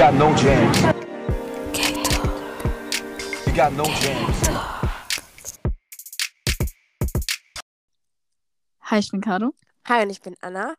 [0.00, 0.78] got no jams.
[3.46, 4.48] You got no jams.
[8.80, 9.52] Hi, ich bin Caro.
[9.84, 10.74] Hi, und ich bin Anna.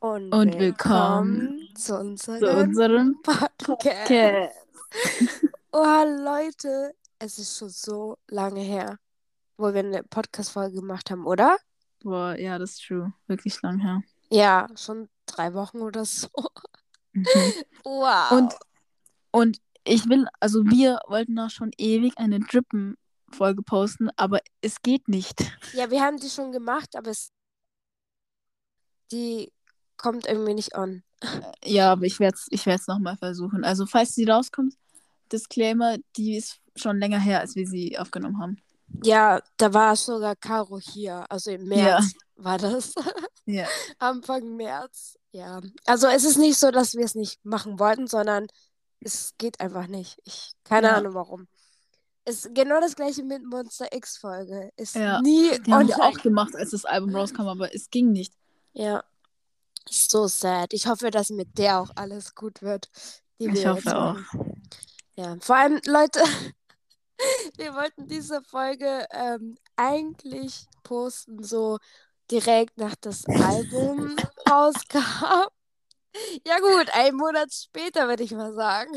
[0.00, 3.56] Und, Und willkommen zu unserem Zu unserem Podcast.
[3.58, 4.54] Podcast.
[5.72, 8.98] Oh, Leute, es ist schon so lange her,
[9.58, 11.56] wo wir eine Podcast-Folge gemacht haben, oder?
[12.02, 13.12] Boah, ja, das ist true.
[13.28, 14.02] Wirklich lang her.
[14.28, 16.28] Ja, schon drei Wochen oder so.
[17.12, 17.24] Mhm.
[17.84, 18.32] Wow.
[18.32, 18.54] Und,
[19.30, 25.08] und ich will, also wir wollten auch schon ewig eine Drippen-Folge posten, aber es geht
[25.08, 25.40] nicht.
[25.72, 27.30] ja, wir haben die schon gemacht, aber es,
[29.10, 29.52] die
[29.96, 31.02] kommt irgendwie nicht on.
[31.64, 33.64] Ja, aber ich werde es ich werd's nochmal versuchen.
[33.64, 34.74] Also, falls sie rauskommt,
[35.30, 38.56] Disclaimer, die ist schon länger her, als wir sie aufgenommen haben.
[39.04, 42.94] Ja, da war sogar Caro hier, also im März war das.
[43.44, 43.66] Ja.
[43.98, 45.18] Anfang März.
[45.32, 45.60] Ja.
[45.86, 48.46] Also es ist nicht so, dass wir es nicht machen wollten, sondern
[49.00, 50.18] es geht einfach nicht.
[50.24, 50.96] Ich, keine Ja.
[50.96, 51.48] Ahnung warum.
[52.24, 54.70] Es ist genau das gleiche mit Monster X Folge.
[54.76, 58.12] Ist Ja, nie Die haben wir auch gemacht, als das Album rauskam, aber es ging
[58.12, 58.32] nicht.
[58.72, 59.02] Ja.
[59.88, 60.72] So sad.
[60.72, 62.90] Ich hoffe, dass mit der auch alles gut wird.
[63.40, 64.14] Die Ich wir hoffe auch.
[64.14, 64.62] machen.
[65.16, 66.20] Ja, vor allem, Leute,
[67.56, 71.78] wir wollten diese Folge ähm, eigentlich posten, so
[72.30, 74.16] direkt nach das Album
[74.50, 75.48] rauskam.
[76.44, 78.90] Ja gut, einen Monat später würde ich mal sagen.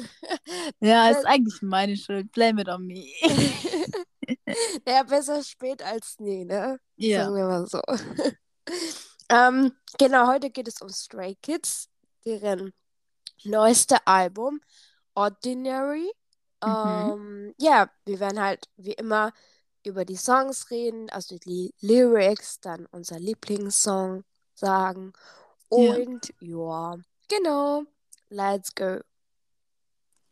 [0.80, 2.31] Ja, ist eigentlich meine Schuld.
[2.31, 3.06] Blame it on me.
[4.88, 6.80] ja, besser spät als nie, ne?
[6.95, 7.25] Ja.
[7.25, 7.81] Sagen wir mal so.
[9.30, 11.88] ähm, genau, heute geht es um Stray Kids,
[12.25, 12.73] deren
[13.44, 14.59] neueste Album,
[15.14, 16.12] Ordinary.
[16.64, 16.70] Mhm.
[16.70, 19.34] Ähm, ja, wir werden halt wie immer
[19.86, 25.14] über die Songs reden, also die Lyrics, dann unser Lieblingssong sagen.
[25.72, 25.95] Ja.
[25.95, 26.95] Und ja,
[27.28, 27.84] genau,
[28.30, 29.00] let's go.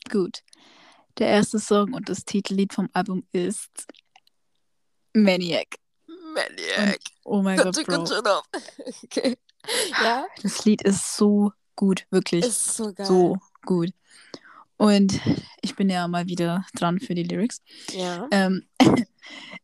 [0.10, 0.44] Gut.
[1.18, 3.70] Der erste Song und das Titellied vom Album ist
[5.14, 5.76] Maniac.
[6.08, 7.00] Maniac.
[7.26, 8.06] Oh mein Gott, Bro.
[9.04, 9.38] Okay.
[10.02, 12.46] Ja, Das Lied ist so gut, wirklich.
[12.46, 13.06] ist so geil.
[13.06, 13.92] so gut.
[14.78, 15.20] Und
[15.62, 17.62] ich bin ja mal wieder dran für die Lyrics.
[17.92, 18.28] Ja.
[18.32, 18.66] Ähm,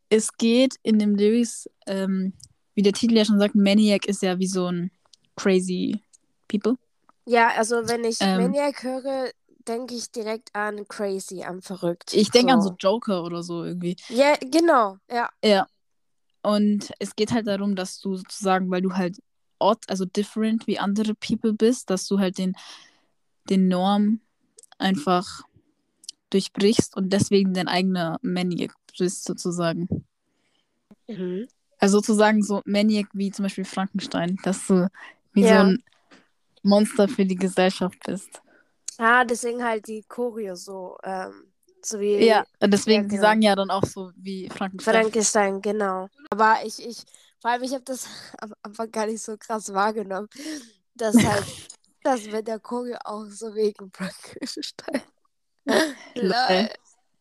[0.09, 2.33] es geht in dem Lyrics, ähm,
[2.75, 4.91] wie der Titel ja schon sagt, Maniac ist ja wie so ein
[5.35, 6.01] crazy
[6.47, 6.77] people.
[7.25, 8.37] Ja, also wenn ich Ähm.
[8.41, 9.31] Maniac höre,
[9.67, 12.13] denke ich direkt an Crazy, an verrückt.
[12.13, 13.97] Ich denke an so Joker oder so irgendwie.
[14.07, 14.97] Ja, genau.
[15.11, 15.29] Ja.
[15.43, 15.67] Ja.
[16.41, 19.21] Und es geht halt darum, dass du sozusagen, weil du halt
[19.59, 22.55] odd, also different wie andere People bist, dass du halt den,
[23.49, 24.21] den Norm
[24.77, 25.41] einfach
[26.29, 29.87] durchbrichst und deswegen dein eigener Maniac bist, sozusagen.
[31.07, 31.47] Mhm.
[31.79, 34.89] Also sozusagen so Maniac wie zum Beispiel Frankenstein, dass du
[35.33, 35.59] wie Ja.
[35.61, 35.83] so ein
[36.63, 38.41] Monster für die Gesellschaft bist.
[38.97, 41.53] Ah, deswegen halt die Choreo so, ähm,
[41.83, 43.21] so wie Ja, deswegen, ja, die genau.
[43.21, 45.01] sagen ja dann auch so wie Frankenstein.
[45.03, 46.09] Frankenstein, genau.
[46.31, 47.03] Aber ich, ich,
[47.39, 48.07] vor allem, ich habe das
[48.39, 50.27] am Anfang gar nicht so krass wahrgenommen,
[50.95, 51.45] dass halt,
[52.03, 55.01] das mit der Choreo auch so wegen Frankenstein.
[56.15, 56.69] Lol.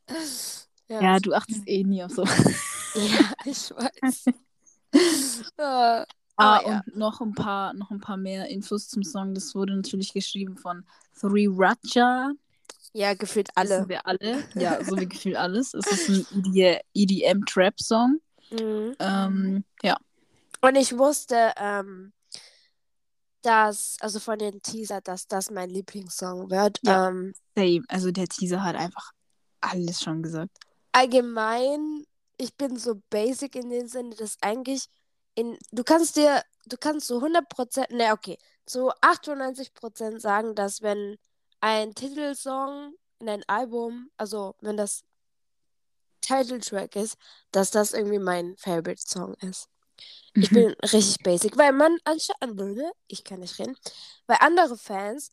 [0.89, 2.25] Ja, Ja, du achtest eh nie auf so.
[2.95, 4.25] ja, ich weiß.
[5.59, 6.05] Ah,
[6.39, 6.83] Ah, ja.
[6.87, 9.35] und noch ein paar, noch ein paar mehr Infos zum Song.
[9.35, 10.85] Das wurde natürlich geschrieben von
[11.19, 12.31] Three Raja.
[12.93, 13.77] ja, gefühlt Alle.
[13.79, 13.89] alle.
[13.89, 14.45] wir alle.
[14.55, 15.73] Ja, so wie gefühlt alles.
[15.75, 18.21] Es ist ein E EDM-Trap-Song.
[18.51, 18.97] Mhm.
[18.99, 19.97] Ähm, ja.
[20.61, 22.13] Und ich wusste, ähm,
[23.43, 26.81] dass, also von den Teaser, dass das mein Lieblingssong wird.
[26.83, 27.09] Ja.
[27.09, 27.83] Ähm, Same.
[27.89, 29.13] Also der Teaser hat einfach
[29.63, 30.57] alles schon gesagt.
[30.97, 32.07] Allgemein,
[32.39, 34.87] ich bin so basic in dem Sinne, dass eigentlich
[35.35, 41.19] in, du kannst dir, du kannst so 100%, ne, okay, zu 98% sagen, dass wenn
[41.61, 45.05] ein Titelsong in ein Album, also wenn das
[46.23, 47.17] Titeltrack ist,
[47.53, 49.69] dass das irgendwie mein Favorite Song ist.
[50.35, 50.55] Ich Mhm.
[50.55, 52.37] bin richtig basic, weil man anstatt,
[53.09, 53.77] ich kann nicht reden,
[54.27, 55.31] weil andere Fans,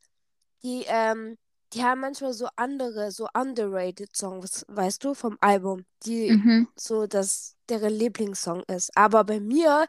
[0.63, 1.38] die, ähm,
[1.73, 6.67] die haben manchmal so andere, so underrated Songs, weißt du, vom Album, die Mhm.
[6.75, 8.95] so das deren Lieblingssong ist.
[8.95, 9.87] Aber bei mir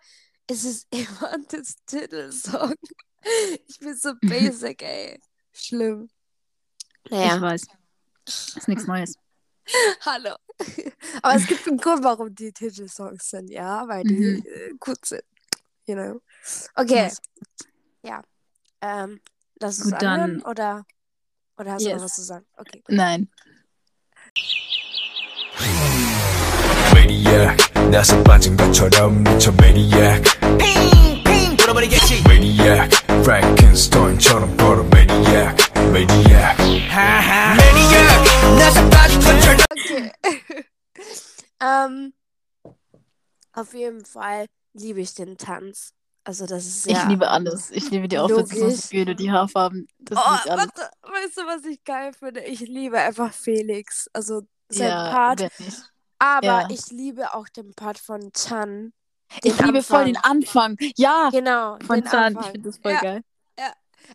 [0.49, 0.87] ist es
[1.31, 2.75] immer das Titelsong.
[3.69, 5.21] Ich bin so basic, ey.
[5.53, 6.09] Schlimm.
[7.05, 7.63] Ich Naja, weiß.
[8.27, 9.15] Ist nichts Neues.
[10.01, 10.35] hallo.
[11.23, 14.43] Aber es gibt einen Grund, warum die Titelsongs sind, ja, weil die Mhm.
[14.47, 15.23] äh, gut sind.
[15.87, 16.21] You know.
[16.77, 17.21] Okay, Yes.
[18.81, 19.21] ähm,
[19.61, 20.85] lass uns Gut, dann- oder,
[21.58, 21.98] oder hast du Yes.
[21.98, 22.46] noch was zu sagen?
[22.58, 22.96] Okay, gut.
[22.96, 23.28] Nein.
[26.94, 27.58] Maniac
[27.92, 30.24] 나서 빠진 것처럼 미쳐 Maniac
[30.58, 32.90] 핑핑 돌아버리겠지 Maniac
[33.24, 35.56] Frankenstein처럼 걸어 Maniac
[35.92, 36.58] maniac.
[37.58, 38.24] Maniac,
[38.58, 40.12] 나서 빠진 것처럼 Okay.
[41.62, 42.14] ähm,
[43.54, 45.94] auf jeden Fall liebe ich den Tanz.
[46.25, 47.03] Also das ist ja.
[47.03, 47.71] Ich liebe alles.
[47.71, 49.87] Ich liebe die Outfits, die Haarfarben.
[49.99, 50.47] Das Oh, alles.
[50.47, 52.41] warte, weißt du, was ich geil finde?
[52.45, 54.09] Ich liebe einfach Felix.
[54.13, 55.49] Also sein Ja, Part.
[56.19, 56.69] Aber ja.
[56.71, 58.93] ich liebe auch den Part von Chan.
[59.43, 60.77] Ich Den liebe voll den Anfang.
[60.79, 60.93] Anfang.
[60.97, 61.77] Ja, Genau.
[61.87, 62.33] von Zahn.
[62.33, 62.53] Ich Anfang.
[62.53, 63.23] finde das voll ja, geil.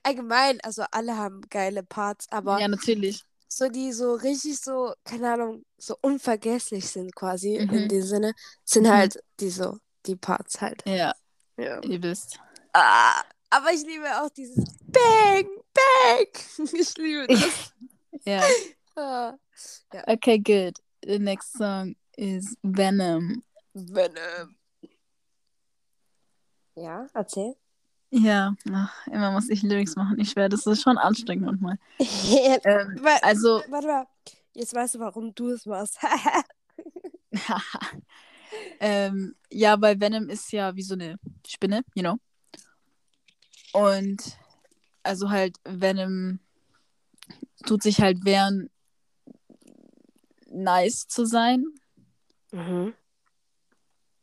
[0.04, 3.24] Allgemein, also alle haben geile Parts, aber Ja, natürlich.
[3.48, 7.74] so die so richtig so, keine Ahnung, so unvergesslich sind quasi Mhm.
[7.74, 8.34] in dem Sinne,
[8.64, 8.92] sind Mhm.
[8.92, 10.84] halt die so, die Parts halt.
[10.86, 11.14] Ja,
[11.60, 11.82] Ja.
[11.84, 12.40] ihr wisst.
[12.74, 16.68] Ah, aber ich liebe auch dieses Bang, Bang.
[16.74, 17.74] Ich liebe das.
[18.26, 18.42] Ja.
[18.96, 19.34] Ah,
[20.08, 20.78] Okay, good.
[21.04, 23.44] The next song is Venom.
[23.74, 24.56] Venom.
[26.76, 27.56] Ja, erzähl.
[28.12, 30.20] Ja, ach, immer muss ich Lyrics machen.
[30.20, 31.78] Ich werde, das ist schon anstrengend manchmal.
[32.66, 34.08] Ähm, also, Warte mal,
[34.54, 36.00] jetzt weißt du, warum du es machst.
[38.80, 42.20] ähm, ja, weil Venom ist ja wie so eine Spinne, you know.
[43.74, 44.38] Und
[45.04, 46.40] also halt Venom
[47.66, 48.70] tut sich halt wehren,
[50.48, 51.66] nice zu sein.
[52.52, 52.94] mhm.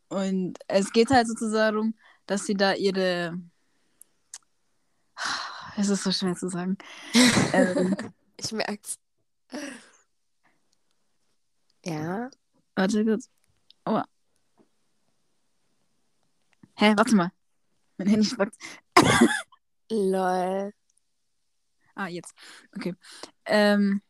[0.08, 1.94] Und es geht halt sozusagen darum,
[2.26, 3.40] dass sie da ihre.
[5.76, 6.78] Es ist so schwer zu sagen.
[7.52, 7.96] ähm,
[8.36, 8.98] Ich merk's.
[11.84, 12.30] Ja.
[12.74, 13.28] warte kurz.
[13.84, 14.02] Oh.
[16.76, 17.30] Hä, warte mal.
[17.98, 18.56] Mein Handy spackt.
[19.90, 20.72] Lol.
[21.94, 22.34] Ah, jetzt.
[22.76, 22.94] Okay.
[23.46, 24.02] Ähm,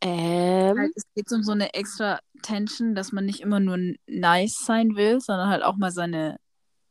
[0.00, 0.78] Ähm.
[0.78, 4.94] halt, es geht um so eine extra Tension, dass man nicht immer nur nice sein
[4.94, 6.38] will, sondern halt auch mal seine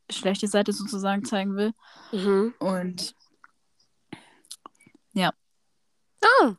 [0.10, 1.74] schlechte Seite sozusagen zeigen will.
[2.12, 2.54] Mhm.
[2.60, 3.13] Und
[6.42, 6.56] Ah.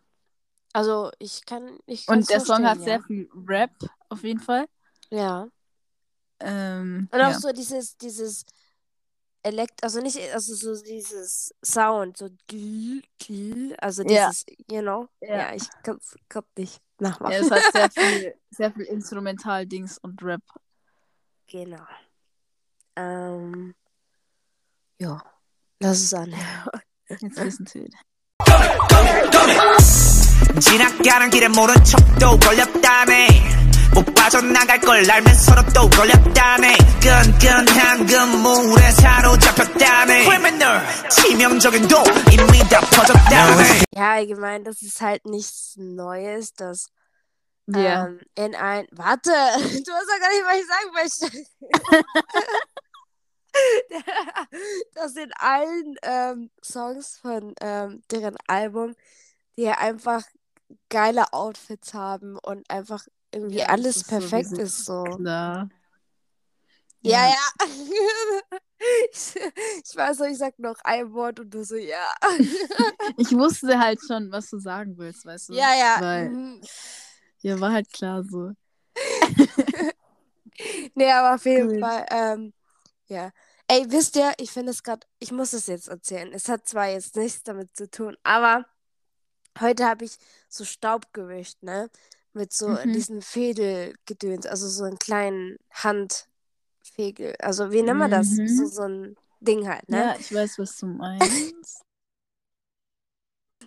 [0.73, 1.79] Also ich kann.
[1.87, 3.71] Ich Und der Song hat verstehen, sehr viel Rap,
[4.09, 4.67] auf jeden Fall.
[5.11, 5.49] ja.
[6.42, 6.48] Ja.
[6.80, 7.40] Ähm, Und auch ja.
[7.40, 8.46] so dieses, dieses
[9.44, 14.30] Elekt, also nicht, also so dieses Sound, so gl- gl- also Ja.
[14.30, 15.08] dieses, you know.
[15.22, 15.56] Ja, Ja.
[15.56, 17.34] ich kann's grad nicht ja, nachmachen.
[17.36, 20.42] es hat sehr viel, sehr viel Instrumental-Dings und Rap.
[21.48, 21.86] Genau.
[22.96, 23.74] Ähm.
[25.00, 25.22] Ja.
[25.80, 26.82] Lass es anhören.
[27.10, 27.94] Jetzt listen to it.
[30.60, 33.28] 지나가는 길에 모른 척도 걸렸다네
[33.98, 43.84] 못 빠져나갈 걸 알면서도 또 걸렸다네 끈끈한 그물에 사로잡혔다네 criminal 치명적인 도 이미 다 퍼졌다네
[43.96, 46.88] Ja, allgemein, das ist halt nichts Neues, dass
[47.68, 48.08] Ja.
[48.08, 48.88] ähm, in ein.
[48.92, 51.48] Warte, du hast ja gar nicht, was ich sagen möchte.
[54.96, 58.96] dass in allen ähm, Songs von ähm, deren Album,
[59.58, 60.24] die einfach
[60.90, 65.05] geile Outfits haben und einfach irgendwie Ja, alles ist perfekt sowieso ist so.
[65.05, 65.69] Klar.
[67.01, 67.37] Ja, ja.
[69.13, 72.13] ich, ich weiß noch, ich sag noch ein Wort und du so, ja.
[73.17, 75.55] Ich wusste halt schon, was du sagen willst, weißt du?
[75.55, 75.97] ja, ja.
[76.01, 76.61] Weil, mhm.
[77.41, 78.53] ja, war halt klar so.
[80.95, 81.81] Nee, aber auf jeden Gut.
[81.81, 82.53] Fall, ähm,
[83.07, 83.31] ja.
[83.69, 86.33] Ey, wisst ihr, ich finde es gerade, ich muss es jetzt erzählen.
[86.33, 88.67] Es hat zwar jetzt nichts damit zu tun, aber
[89.61, 90.17] heute habe ich
[90.49, 91.91] so Staub gewischt, ne?
[92.39, 92.95] Mit so Mhm.
[92.95, 97.35] diesen Fädelgedöns, also so einen kleinen Handfegel.
[97.41, 98.41] Also, wie nennt man das?
[98.41, 98.47] Mhm.
[98.47, 100.11] So, so ein Ding halt, ne?
[100.11, 101.83] Ja, ich weiß, was du meinst.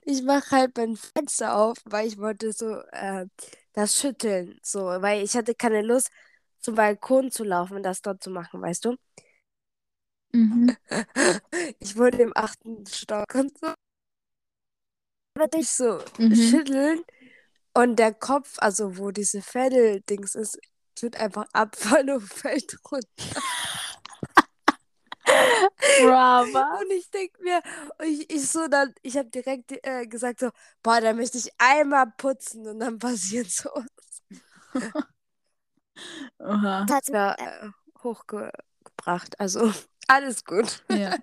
[0.03, 3.25] Ich mache halt mein Fenster auf, weil ich wollte so äh,
[3.73, 6.09] das schütteln, so, weil ich hatte keine Lust,
[6.59, 8.95] zum Balkon zu laufen und das dort zu machen, weißt du?
[10.33, 10.75] mhm.
[11.79, 13.73] Ich wurde im achten Stock und so.
[15.37, 16.31] Wollte ich so Mhm.
[16.33, 17.03] schütteln
[17.73, 20.59] und der Kopf, also wo diese Fädel-Dings ist,
[20.95, 23.41] tut einfach abfallen und fällt runter.
[25.99, 26.79] Brava.
[26.79, 27.61] Und ich denke mir,
[28.03, 30.49] ich, ich so dann, ich habe direkt äh, gesagt so,
[30.83, 33.69] boah, da möchte ich einmal putzen und dann passiert so.
[36.39, 36.85] Oha.
[36.89, 37.69] hat mir äh,
[38.03, 39.39] hochgebracht.
[39.39, 39.71] Also
[40.07, 40.83] alles gut.
[40.89, 41.17] Ja.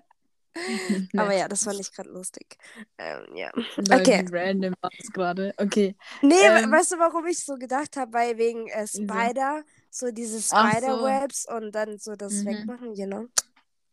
[1.17, 2.57] Aber ja, das fand ich gerade lustig.
[2.97, 3.51] Ähm, ja.
[3.77, 4.25] Okay.
[4.31, 5.53] random war das gerade.
[5.57, 5.95] Okay.
[6.21, 8.13] Nee, Ähm, weißt du, warum ich so gedacht habe?
[8.13, 8.87] Weil wegen äh?
[8.87, 10.77] Spider, so diese Ach so.
[10.77, 12.45] Spiderwebs und dann so das Mhm.
[12.45, 13.27] wegmachen, you know?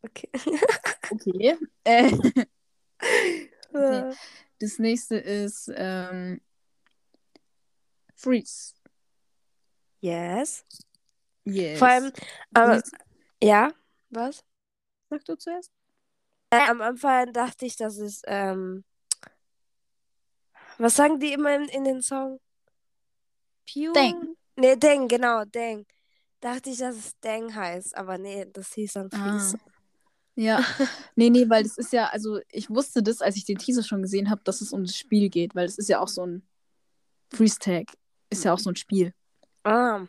[0.03, 0.29] Okay.
[3.73, 4.11] Okay.
[4.11, 4.15] Äh,
[4.59, 6.41] das nächste ist ähm,
[8.15, 8.73] Freeze.
[10.01, 10.65] Yes.
[11.43, 11.79] Yes.
[11.79, 12.11] Vor allem,
[12.55, 12.81] äh,
[13.43, 13.71] ja,
[14.09, 14.43] was?
[15.09, 15.71] Sag du zuerst?
[16.49, 18.83] Äh, am Anfang dachte ich, dass es, ähm,
[20.77, 22.39] was sagen die immer in, in den Song?
[23.65, 23.91] Pew?
[23.93, 24.35] Deng.
[24.55, 25.85] Nee, Deng, genau, Deng.
[26.39, 29.39] Dachte ich, dass es Deng heißt, aber nee, das hieß dann Ah.
[29.39, 29.57] Freeze.
[30.35, 30.59] Ja.
[31.15, 34.03] Nee, nee, weil das ist ja, also ich wusste das, als ich den Teaser schon
[34.03, 36.47] gesehen habe, dass es um das Spiel geht, weil es ist ja auch so ein
[37.33, 37.85] Freeze-Tag.
[38.29, 39.13] Ist ja auch so ein Spiel.
[39.63, 40.05] Ah,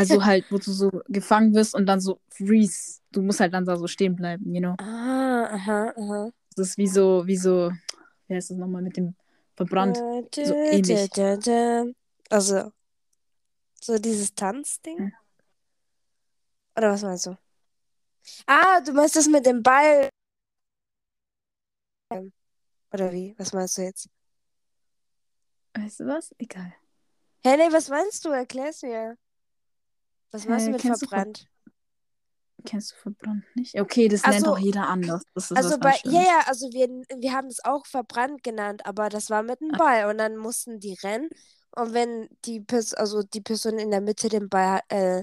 [0.00, 3.00] Also halt, wo du so gefangen wirst und dann so freeze.
[3.12, 4.74] Du musst halt dann da so stehen bleiben, you know.
[4.78, 6.30] ah, aha, aha.
[6.56, 7.70] Das ist wie so, wie so,
[8.28, 9.14] wie heißt das nochmal mit dem
[9.56, 9.98] verbrannt?
[10.34, 11.10] So ähnlich.
[12.30, 12.72] Also,
[13.80, 14.98] so dieses Tanzding?
[14.98, 15.12] Hm.
[16.76, 17.36] Oder was meinst du?
[18.46, 20.08] Ah, du meinst das mit dem Ball.
[22.92, 23.34] Oder wie?
[23.38, 24.08] Was meinst du jetzt?
[25.74, 26.34] Weißt du was?
[26.38, 26.74] Egal.
[27.42, 28.30] Hey, nee, was meinst du?
[28.30, 29.16] Erklär's mir.
[30.32, 31.46] Was meinst du Äh, mit kennst du verbrannt?
[32.64, 33.80] Kennst du verbrannt nicht?
[33.80, 35.22] Okay, das Ach nennt auch jeder anders.
[35.34, 39.08] Das ist Also bei, ja, ja, also wir, wir haben es auch verbrannt genannt, aber
[39.08, 39.78] das war mit dem Ah.
[39.78, 41.30] Ball und dann mussten die rennen
[41.76, 45.22] und wenn die Pers also die Person in der Mitte den Ball äh,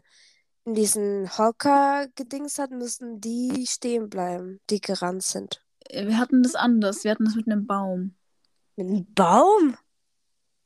[0.65, 5.61] in diesen Hocker gedings hat, mussten die stehen bleiben, die gerannt sind.
[5.85, 7.03] Äh, Wir hatten das anders.
[7.03, 8.15] Wir hatten das mit einem Baum.
[8.75, 9.77] Mit einem Baum?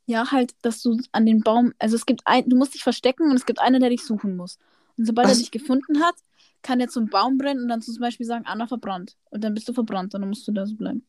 [0.06, 3.30] Ja, halt, dass du an den Baum, also es gibt ein, du musst dich verstecken
[3.30, 4.58] und es gibt einen, der dich suchen muss.
[4.96, 5.38] Und sobald er Was?
[5.38, 6.14] dich gefunden hat,
[6.62, 9.16] kann er zum Baum rennen und dann zum Beispiel sagen, Anna verbrannt.
[9.30, 11.06] Und dann bist du verbrannt und dann musst du da so bleiben.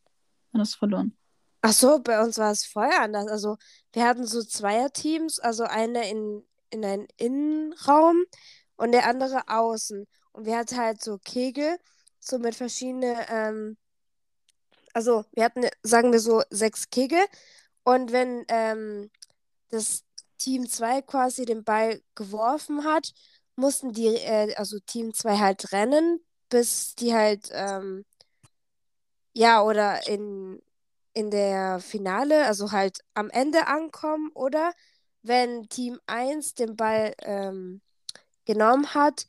[0.52, 1.16] Dann hast du verloren.
[1.62, 3.28] Ach so, bei uns war es voll anders.
[3.28, 3.58] Also
[3.94, 8.24] wir hatten so Zweierteams, also einer in, in einen Innenraum
[8.76, 10.06] und der andere außen.
[10.34, 11.78] Und wir hatten halt so Kegel,
[12.20, 13.78] so mit verschiedenen, ähm,
[14.94, 17.24] also wir hatten, sagen wir so, sechs Kegel.
[17.84, 19.12] Und wenn ähm,
[19.70, 20.04] das
[20.38, 23.12] Team 2 quasi den Ball geworfen hat,
[23.56, 28.06] mussten die, äh, also Team 2 halt rennen, bis die halt, ähm,
[29.34, 30.62] ja, oder in,
[31.14, 34.74] in der Finale, also halt am Ende ankommen, oder
[35.24, 37.82] wenn Team 1 den Ball ähm,
[38.46, 39.26] genommen hat,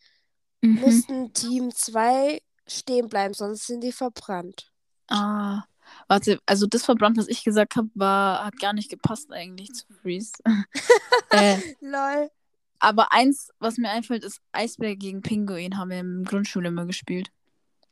[0.62, 0.80] Mhm.
[0.80, 4.70] mussten Team 2 stehen bleiben, sonst sind die verbrannt.
[5.08, 5.66] Ah.
[6.08, 9.86] Warte, also das verbrannt, was ich gesagt habe, war, hat gar nicht gepasst eigentlich zu
[10.02, 10.32] Freeze.
[11.30, 12.30] äh, Lol.
[12.78, 17.30] aber eins, was mir einfällt, ist Eisbär gegen Pinguin, haben wir in Grundschule immer gespielt.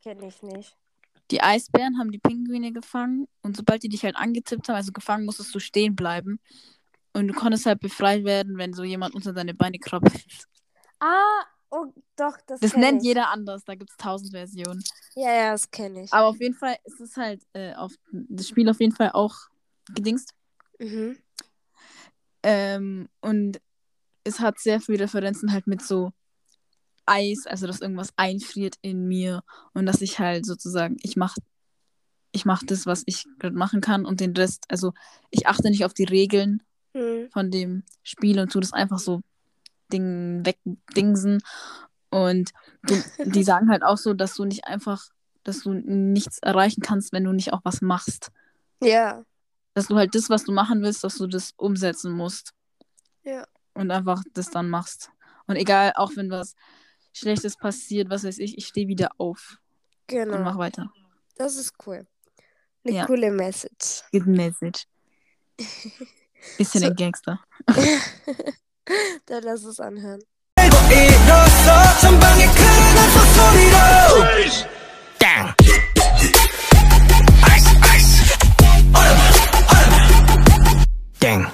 [0.01, 0.75] Kenn ich nicht.
[1.31, 5.25] Die Eisbären haben die Pinguine gefangen und sobald die dich halt angetippt haben, also gefangen,
[5.25, 6.39] musstest du stehen bleiben.
[7.13, 10.47] Und du konntest halt befreit werden, wenn so jemand unter deine Beine krabbelt.
[10.99, 11.43] Ah,
[11.73, 13.07] oh, doch, das, Das nennt ich.
[13.07, 14.83] jeder anders, da gibt es tausend Versionen.
[15.15, 16.13] Ja, ja, das kenne ich.
[16.13, 19.35] Aber auf jeden Fall ist es halt äh, auf das Spiel auf jeden Fall auch
[19.93, 20.33] gedingst.
[20.79, 21.17] Mhm.
[22.43, 23.59] Ähm, und
[24.23, 26.11] es hat sehr viele Referenzen halt mit so
[27.05, 31.35] Eis, also dass irgendwas einfriert in mir und dass ich halt sozusagen, ich mach,
[32.31, 34.93] ich mach das, was ich gerade machen kann und den Rest, also
[35.29, 36.61] ich achte nicht auf die Regeln
[36.95, 37.29] Hm.
[37.31, 39.21] von dem Spiel und tu das einfach so
[39.93, 41.41] Ding wegdingsen.
[42.09, 42.51] Und
[42.83, 42.95] du,
[43.25, 45.05] die sagen halt auch so, dass du nicht einfach,
[45.43, 48.31] dass du nichts erreichen kannst, wenn du nicht auch was machst.
[48.81, 49.23] Ja.
[49.75, 52.53] Dass du halt das, was du machen willst, dass du das umsetzen musst.
[53.23, 53.45] Ja.
[53.73, 55.09] Und einfach das dann machst.
[55.47, 56.55] Und egal, auch wenn was
[57.13, 59.57] Schlechtes passiert, was weiß ich, ich stehe wieder auf
[60.11, 60.39] und Genau.
[60.39, 60.91] mach weiter.
[61.37, 62.05] Das ist cool.
[62.85, 63.05] Eine Ja.
[63.05, 64.03] coole Message.
[64.11, 64.85] Good message.
[66.57, 67.39] Bisschen So- ein Gangster.
[69.25, 70.21] Dann lass es anhören.
[75.19, 75.55] Down.
[77.45, 78.37] Ice, ice.
[81.19, 81.51] Dang.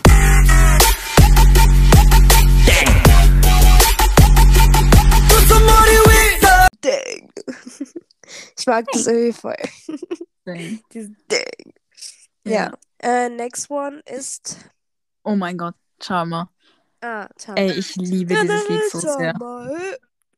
[6.82, 7.30] Dang.
[8.58, 9.56] Ich mag das irgendwie voll.
[10.46, 10.80] Dang.
[10.94, 11.74] Dieses Dang.
[12.44, 12.52] Ja.
[12.52, 12.78] Yeah.
[13.02, 14.58] Äh, uh, next one ist.
[15.24, 16.50] Oh mein Gott, schau mal.
[17.02, 17.30] Ah.
[17.56, 19.34] Ey, ich liebe dieses Lied so sehr.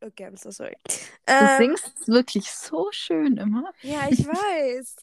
[0.04, 0.76] Okay, I'm so sorry.
[0.86, 0.94] Du
[1.28, 3.72] Ähm, singst wirklich so schön immer.
[3.82, 4.96] ja, ich weiß.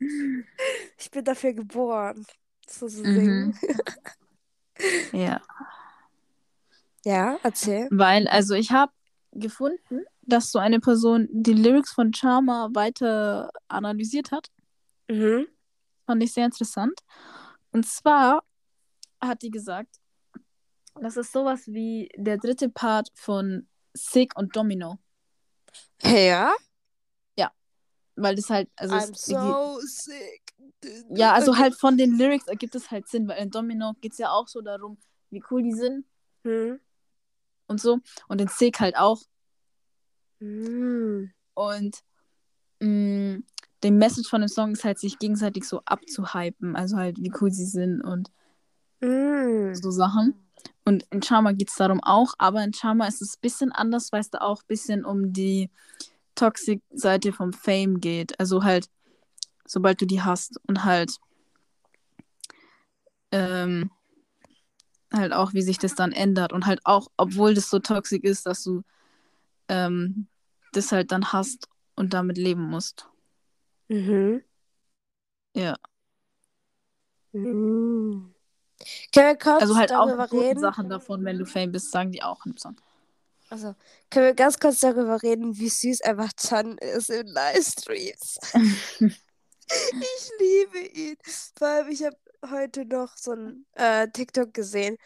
[0.98, 2.26] ich bin dafür geboren,
[2.68, 3.52] so zu Mhm.
[3.54, 3.58] singen.
[5.12, 5.40] Ja.
[7.04, 7.88] Ja, erzähl.
[7.90, 8.92] Weil, also ich habe
[9.32, 14.48] gefunden, dass so eine Person die Lyrics von Charma weiter analysiert hat.
[15.08, 15.46] Mhm.
[16.06, 16.98] Fand ich sehr interessant.
[17.72, 18.44] Und zwar
[19.20, 20.00] hat die gesagt,
[21.00, 24.98] das ist sowas wie der dritte Part von Sick und Domino.
[26.02, 26.52] Ja?
[28.14, 30.42] Weil das halt, also I'm es, so sick.
[31.16, 34.18] ja, also halt von den Lyrics ergibt es halt Sinn, weil in Domino geht es
[34.18, 34.98] ja auch so darum,
[35.30, 36.04] wie cool die sind
[36.44, 36.78] Hm.
[37.68, 38.00] und so.
[38.28, 39.22] Und in Sick halt auch.
[40.40, 41.32] Hm.
[41.54, 42.02] Und
[42.80, 43.38] mh,
[43.82, 46.76] die Message von dem Song ist halt, sich gegenseitig so abzuhypen.
[46.76, 48.30] Also halt, wie cool sie sind und
[49.00, 49.74] Mm.
[49.74, 50.34] so Sachen.
[50.84, 54.10] Und in Charma geht es darum auch, aber in Charma ist es ein bisschen anders,
[54.12, 55.70] weil es da auch ein bisschen um die
[56.34, 58.38] Toxic-Seite vom Fame geht.
[58.40, 58.88] Also halt,
[59.64, 61.18] sobald du die hast und halt
[63.30, 63.90] ähm,
[65.12, 66.52] halt auch, wie sich das dann ändert.
[66.52, 68.82] Und halt auch, obwohl das so toxisch ist, dass du
[69.68, 70.26] ähm,
[70.72, 73.08] das halt dann hast und damit leben musst.
[73.88, 74.42] Mhm.
[75.54, 75.76] Ja.
[77.32, 78.34] Mm.
[79.14, 80.60] Können wir kurz Also halt auch darüber guten reden?
[80.60, 82.76] Sachen davon, wenn du Fame bist, sagen die auch im Song.
[83.50, 83.74] Also,
[84.10, 88.38] können wir ganz kurz darüber reden, wie süß einfach Chan ist in Livestreams?
[88.54, 91.16] ich liebe ihn.
[91.58, 92.16] Vor allem, ich habe
[92.50, 94.96] heute noch so ein äh, TikTok gesehen,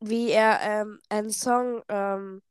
[0.00, 2.42] wie er ähm, einen Song ähm,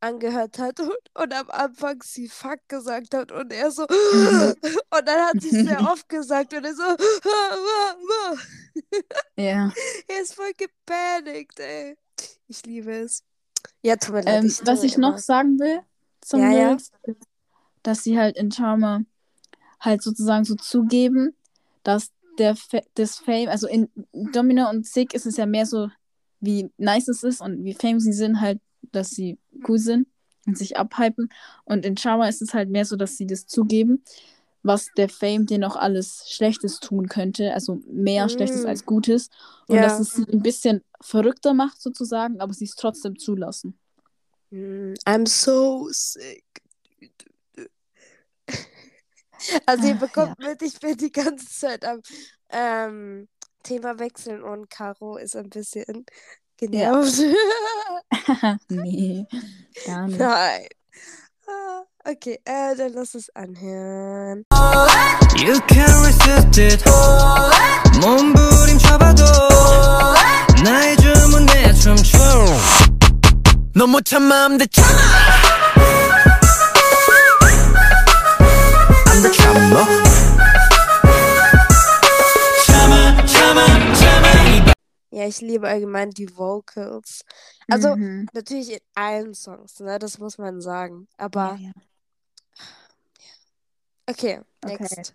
[0.00, 5.20] angehört hat und, und am Anfang sie Fuck gesagt hat und er so und dann
[5.26, 6.82] hat sie es sehr oft gesagt und er so
[9.36, 9.72] Ja.
[10.06, 11.96] er ist voll gepanikt, ey.
[12.48, 13.22] Ich liebe es.
[13.82, 14.44] Ja, tut mir leid.
[14.44, 15.18] Ähm, ich was ich noch immer.
[15.18, 15.80] sagen will
[16.20, 16.68] zum Ja, ja.
[16.70, 17.22] Lyrics, ist,
[17.82, 19.02] dass sie halt in Charma
[19.80, 21.36] halt sozusagen so zugeben,
[21.82, 25.90] dass der Fa das Fame, also in Domino und Sick ist es ja mehr so,
[26.40, 28.60] wie nice es ist und wie fame sie sind, halt,
[28.92, 30.08] dass sie cool sind
[30.46, 31.30] und sich abhypen.
[31.64, 34.02] Und in Charma ist es halt mehr so, dass sie das zugeben,
[34.62, 38.68] was der Fame dir noch alles Schlechtes tun könnte, also mehr Schlechtes Mm.
[38.68, 39.30] als Gutes.
[39.66, 39.82] Und Ja.
[39.82, 43.78] dass es sie ein bisschen verrückter macht, sozusagen, aber sie es trotzdem zulassen.
[44.50, 46.44] Mm, I'm so sick.
[49.66, 52.00] Also ihr Ach, bekommt mit, ich bin die ganze Zeit am
[52.50, 53.28] ähm,
[53.62, 56.04] Thema wechseln und Caro ist ein bisschen
[56.57, 57.19] genervt.
[58.69, 59.25] nee,
[59.85, 60.19] gar nicht.
[60.19, 60.67] Nein.
[61.47, 64.43] Ah, Okay, äh, dann lass es anhören.
[65.37, 66.83] You can't resist it
[68.01, 69.23] 몸부림쳐봐도
[70.65, 72.17] 나의 주문에 춤춰
[73.73, 75.03] 넌 못 참아 I'm the charmer
[79.07, 80.06] I'm the charmer Charmer,
[85.18, 87.24] Ja, ich liebe allgemein die Vocals.
[87.68, 88.28] Also Mhm.
[88.32, 89.98] natürlich in allen Songs, ne?
[89.98, 91.08] Das muss man sagen.
[91.16, 91.72] Aber Ja, ja.
[94.06, 94.76] okay, Okay.
[94.80, 95.14] next.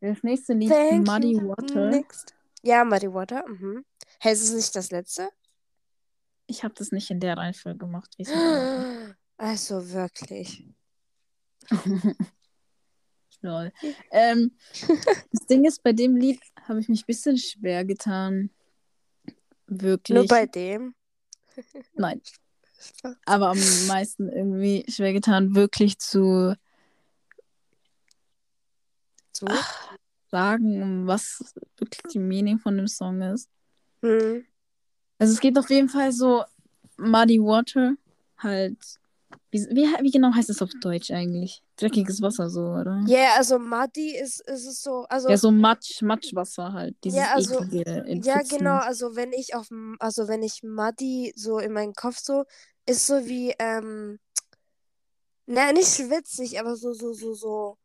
[0.00, 1.48] Das nächste Lied, Thank Muddy you.
[1.48, 1.90] Water.
[1.90, 2.32] Next.
[2.62, 3.44] Ja, Muddy Water.
[3.48, 3.84] Mhm.
[4.20, 5.30] Hey, ist es nicht das letzte?
[6.46, 8.14] Ich habe das nicht in der Reihenfolge gemacht.
[8.18, 8.24] wie.
[9.36, 10.64] Also wirklich.
[13.42, 13.72] Lol.
[14.10, 14.52] Ähm,
[15.32, 18.50] das Ding ist, bei dem Lied habe ich mich ein bisschen schwer getan.
[19.70, 20.16] Wirklich.
[20.16, 20.94] Nur bei dem.
[21.94, 22.20] Nein.
[23.24, 26.54] Aber am meisten irgendwie schwer getan, wirklich zu
[29.32, 29.46] So.
[30.30, 33.48] sagen, was wirklich die Meaning von dem Song ist.
[34.02, 34.44] Hm.
[35.18, 36.44] Also es geht auf jeden Fall so
[36.98, 37.94] Muddy Water,
[38.38, 38.78] halt.
[39.50, 41.62] Wie, wie, wie genau heißt es auf Deutsch eigentlich?
[41.80, 43.02] Dreckiges Wasser so, oder?
[43.06, 45.04] Ja, yeah, also Muddy ist, ist es so.
[45.08, 46.96] Also, Ja, so Matsch, Matschwasser halt.
[47.04, 48.78] Dieses Ja, also- eklige ja, genau.
[48.78, 52.44] Also wenn ich auf also wenn ich Muddy so in meinem Kopf so,
[52.86, 54.18] ist so wie, ähm,
[55.46, 57.76] na, nicht schwitzig, aber so, so, so, so,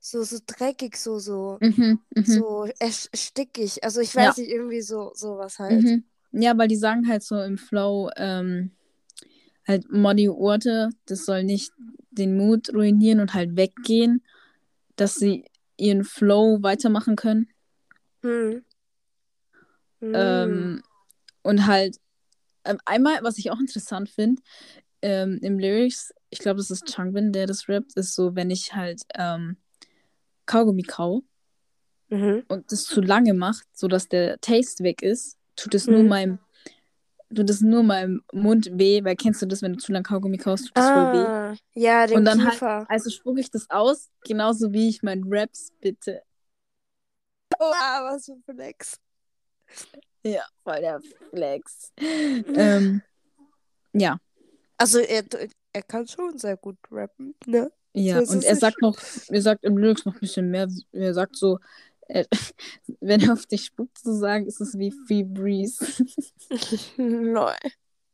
[0.00, 2.68] so, so dreckig, so, so, Mhm, mhm, so
[3.14, 3.82] stickig.
[3.82, 4.28] Also ich Ja.
[4.28, 5.82] weiß nicht, irgendwie so, sowas halt.
[5.84, 6.04] mhm.
[6.32, 8.75] Ja, weil die sagen halt so im Flow, ähm,
[9.66, 11.72] halt Muddy Water, das soll nicht
[12.10, 14.22] den Mut ruinieren und halt weggehen,
[14.96, 15.44] dass sie
[15.76, 17.48] ihren Flow weitermachen können.
[18.22, 18.64] Hm.
[20.00, 20.12] Hm.
[20.14, 20.82] Ähm,
[21.42, 21.96] und halt,
[22.64, 24.42] ähm, einmal, was ich auch interessant finde,
[25.02, 28.74] ähm, im Lyrics, ich glaube, das ist Changbin, der das rappt, ist so, wenn ich
[28.74, 29.56] halt ähm,
[30.46, 31.22] Kaugummi kau
[32.08, 32.44] Mhm.
[32.48, 36.08] und das zu lange macht, sodass der Taste weg ist, tut es nur Mhm.
[36.08, 36.38] meinem,
[37.34, 40.36] tut es nur meinem Mund weh, weil kennst du das, wenn du zu lange Kaugummi
[40.38, 41.26] kaust, tut das voll weh.
[41.26, 42.86] Ah, ja, den Und dann halt- Kiefer.
[42.88, 46.22] Also spucke ich das aus, genauso wie ich mein Raps bitte.
[47.58, 49.00] Oh, ah, was für ein Flex.
[50.24, 51.92] Ja, voll der Flex.
[51.98, 53.02] ähm,
[53.92, 54.18] ja,
[54.76, 55.24] Also er,
[55.72, 57.70] er kann schon sehr gut rappen, ne?
[57.94, 60.68] Ja, So und er sagt noch, er sagt im Lyrics noch ein bisschen mehr.
[60.92, 61.58] Er sagt so,
[63.00, 65.84] wenn er auf dich spuckt, zu sagen, ist es wie Free Breeze.
[66.96, 67.54] Lol.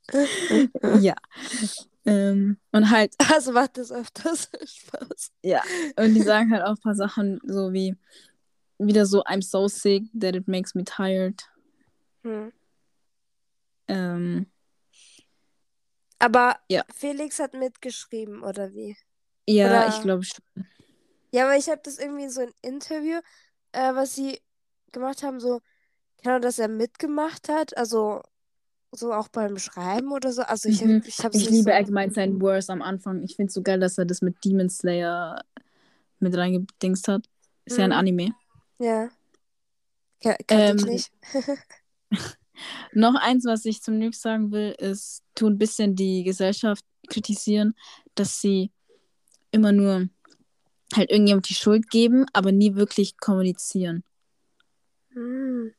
[1.01, 1.15] ja.
[2.05, 5.31] Ähm, und halt, Also macht das öfters Spaß.
[5.43, 5.63] ja.
[5.97, 7.97] Und die sagen halt auch ein paar Sachen, so wie
[8.79, 11.41] wieder so, I'm so sick that it makes me tired.
[12.25, 12.53] Hm.
[13.89, 14.47] Ähm,
[16.19, 16.83] Aber Ja.
[16.95, 18.97] Felix hat mitgeschrieben, oder wie?
[19.47, 20.67] ja, Oder- ich glaube schon.
[21.33, 23.21] Ja, aber ich habe das irgendwie so ein Interview,
[23.73, 24.41] äh, was sie
[24.93, 25.61] gemacht haben, so,
[26.23, 28.23] genau, dass er mitgemacht hat, also
[28.93, 30.43] so auch beim Schreiben oder so.
[30.43, 31.03] Also ich, Mhm.
[31.07, 33.23] ich habe Ich liebe allgemein seinen Worst am Anfang.
[33.23, 35.45] Ich finde es so geil, dass er das mit Demon Slayer
[36.21, 37.27] mit reingedingst hat.
[37.65, 37.99] Ist ja ein Mhm.
[37.99, 38.35] Anime.
[38.79, 39.11] Ja.
[40.23, 41.13] Ja, kannte ich Ähm, nicht.
[42.93, 47.75] Noch eins, was ich zum Nix sagen will, ist, tu ein bisschen die Gesellschaft kritisieren,
[48.15, 48.71] dass sie
[49.51, 50.09] immer nur
[50.97, 54.05] halt irgendjemand die Schuld geben, aber nie wirklich kommunizieren.
[55.15, 55.73] Hm.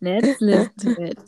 [0.00, 1.18] Let's listen to it.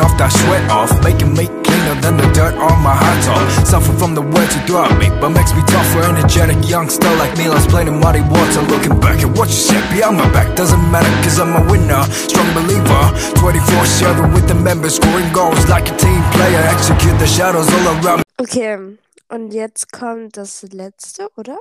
[0.00, 3.44] Off that sweat off, making me cleaner than the dirt on my hot top.
[3.66, 6.02] Suffer from the words you throw at me, but makes me tougher.
[6.02, 8.62] Energetic youngster like me, let's play the muddy water.
[8.66, 12.02] Looking back at what you said behind my back doesn't matter, cause I'm a winner.
[12.10, 13.02] Strong believer,
[13.36, 16.60] 24 7 with the members, scoring goals like a team player.
[16.72, 18.96] Execute the shadows all around Okay,
[19.30, 21.58] und jetzt kommt das letzte, oder?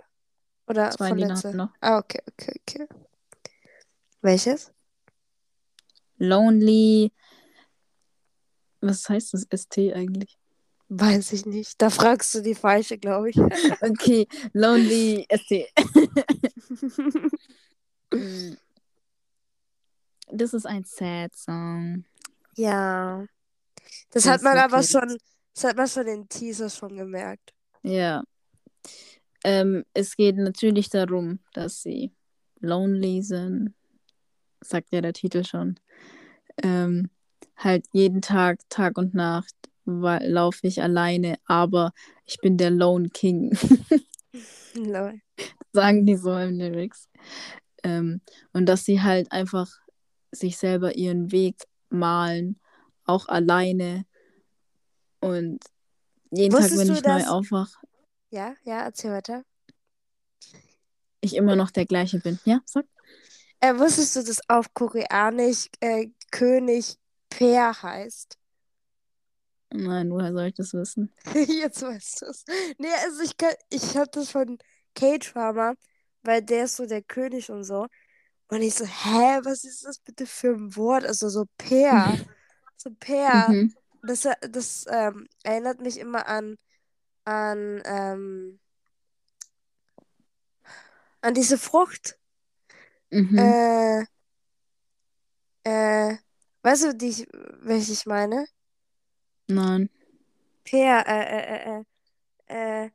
[0.68, 1.56] Oder Zwei vorletzte?
[1.56, 1.70] noch.
[1.82, 2.88] Ah, okay, okay, okay.
[4.22, 4.72] Welches?
[6.18, 7.12] Lonely.
[8.82, 10.38] Was heißt das ST eigentlich?
[10.90, 11.82] Weiß ich nicht.
[11.82, 13.36] Da fragst du die falsche, glaube ich.
[13.82, 15.68] Okay, Lonely ST.
[20.32, 22.06] Das ist ein Sad Song.
[22.56, 23.26] ja.
[24.12, 25.18] Das, Das hat man aber schon,
[25.56, 27.54] das hat man schon in Teaser schon gemerkt.
[27.84, 28.24] Ja.
[29.44, 32.12] Ähm, es geht natürlich darum, dass sie
[32.60, 33.74] lonely sind.
[34.62, 35.80] Sagt ja der Titel schon.
[36.62, 37.10] Ähm,
[37.56, 41.94] halt jeden Tag, Tag und Nacht laufe ich alleine, aber
[42.26, 43.58] ich bin der Lone King.
[44.76, 45.20] Lol.
[45.74, 47.10] sagen die so im Lyrics.
[47.84, 48.22] Ähm,
[48.54, 49.70] und dass sie halt einfach
[50.32, 51.56] sich selber ihren Weg
[51.90, 52.60] malen,
[53.06, 54.06] auch alleine.
[55.22, 55.64] Und
[56.32, 57.80] jeden Wusstest Tag, wenn ich neu aufwache,
[58.32, 59.44] Ja, ja, erzähl weiter.
[61.22, 62.40] ich immer noch der gleiche bin.
[62.46, 62.86] Ja, sag.
[63.62, 66.98] Äh, wusstest du, dass auf Koreanisch äh, König
[67.30, 68.38] Per heißt?
[69.72, 71.14] Nein, woher soll ich das wissen?
[71.34, 72.44] Jetzt weißt du es.
[72.78, 74.58] Nee, also ich, kann- ich hab das von
[74.96, 75.74] K-Drama,
[76.24, 77.88] weil der ist so der König und so.
[78.50, 81.06] Und ich so, hä, was ist das bitte für ein Wort?
[81.06, 82.18] Also so Per.
[82.78, 83.50] So Per.
[83.50, 83.74] Mhm.
[84.04, 86.58] Das, das ähm, erinnert mich immer an,
[87.26, 88.60] an, ähm,
[91.22, 92.18] an diese Frucht.
[93.12, 93.38] Mhm.
[93.38, 94.06] Äh,
[95.64, 96.18] äh,
[96.64, 97.28] weißt du, die ich,
[97.62, 98.46] welche ich meine?
[99.48, 99.90] Nein.
[100.72, 101.84] Äh, äh, äh,
[102.48, 102.90] äh, äh,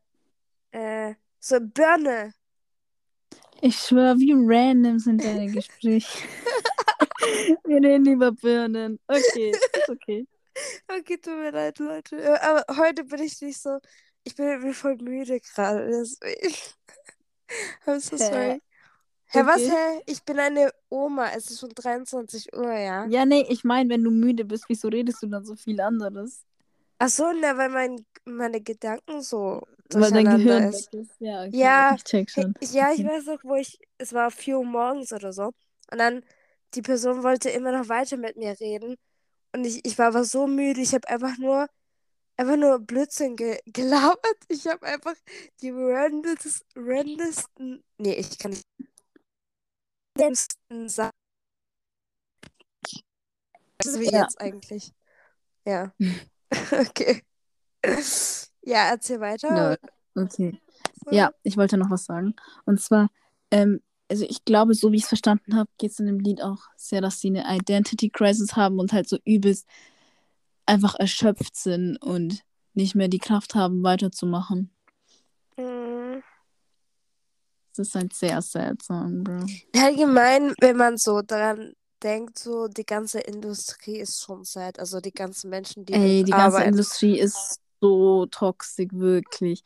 [1.10, 2.32] äh, so Birne.
[3.60, 6.28] Ich schwöre, wie random sind deine Gespräche.
[7.64, 8.98] Wir reden über Birnen.
[9.08, 10.26] Okay, ist okay.
[10.88, 12.16] Okay, tut mir leid, Leute.
[12.16, 13.78] Äh, Aber heute bin ich nicht so.
[14.24, 15.86] Ich bin, bin voll müde gerade.
[15.88, 16.54] Deswegen.
[17.86, 18.60] I'm so sorry.
[19.34, 19.68] Hä, was, Okay.
[19.68, 20.02] hä?
[20.06, 21.30] Ich bin eine Oma.
[21.36, 23.10] Es ist schon 23 Uhr, ja?
[23.10, 26.44] Ja, nee, ich meine, wenn du müde bist, wieso redest du dann so viel anderes?
[26.98, 30.92] Ach so, na, weil mein, meine Gedanken so Weil dein Gehirn ist.
[30.94, 31.10] ist.
[31.20, 31.56] Ja, okay.
[31.58, 32.54] Ja, Ich check schon.
[32.62, 35.46] Ja, ich weiß noch, wo ich, es war 4 Uhr morgens oder so.
[35.92, 36.24] Und dann,
[36.74, 38.96] die Person wollte immer noch weiter mit mir reden.
[39.54, 41.68] Und ich, ich war aber so müde, ich habe einfach nur,
[42.36, 44.36] einfach nur Blödsinn ge gelabert.
[44.48, 45.14] Ich habe einfach
[45.62, 48.66] die randesten, randesten, nee, ich kann nicht,
[50.18, 51.12] randesten Sachen.
[53.78, 54.22] Das ist wie Ja.
[54.22, 54.92] jetzt eigentlich.
[55.64, 55.94] Ja.
[56.70, 57.22] Okay.
[58.62, 59.76] Ja, erzähl weiter.
[60.14, 60.24] Lol.
[60.24, 60.60] Okay.
[61.10, 62.36] Ja, ich wollte noch was sagen.
[62.64, 63.10] Und zwar,
[63.50, 66.42] ähm, also ich glaube, so wie ich es verstanden habe, geht es in dem Lied
[66.42, 69.66] auch sehr, dass sie eine Identity Crisis haben und halt so übelst
[70.66, 72.42] einfach erschöpft sind und
[72.74, 74.70] nicht mehr die Kraft haben, weiterzumachen.
[75.56, 76.22] Mhm.
[77.76, 79.46] Das ist ein sehr sad Song, Bro.
[79.76, 84.78] Allgemein, wenn man so daran denkt, so die ganze Industrie ist schon sad.
[84.78, 86.70] Also die ganzen Menschen, die Ey, die ganze arbeiten.
[86.70, 89.64] Industrie ist so toxisch, wirklich.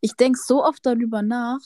[0.00, 1.60] Ich denke so oft darüber nach.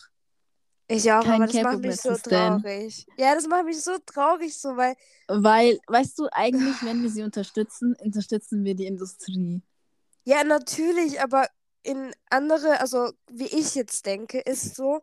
[0.88, 2.64] Ich auch, kein aber das K-Pop macht mich so stan.
[2.64, 3.08] traurig.
[3.16, 4.94] Ja, das macht mich so traurig, so, weil,
[5.28, 9.62] Weil, weißt du, eigentlich, wenn wir sie unterstützen, unterstützen wir die Industrie.
[10.24, 11.48] ja, natürlich, aber
[11.82, 15.02] in andere, also wie ich jetzt denke, ist so,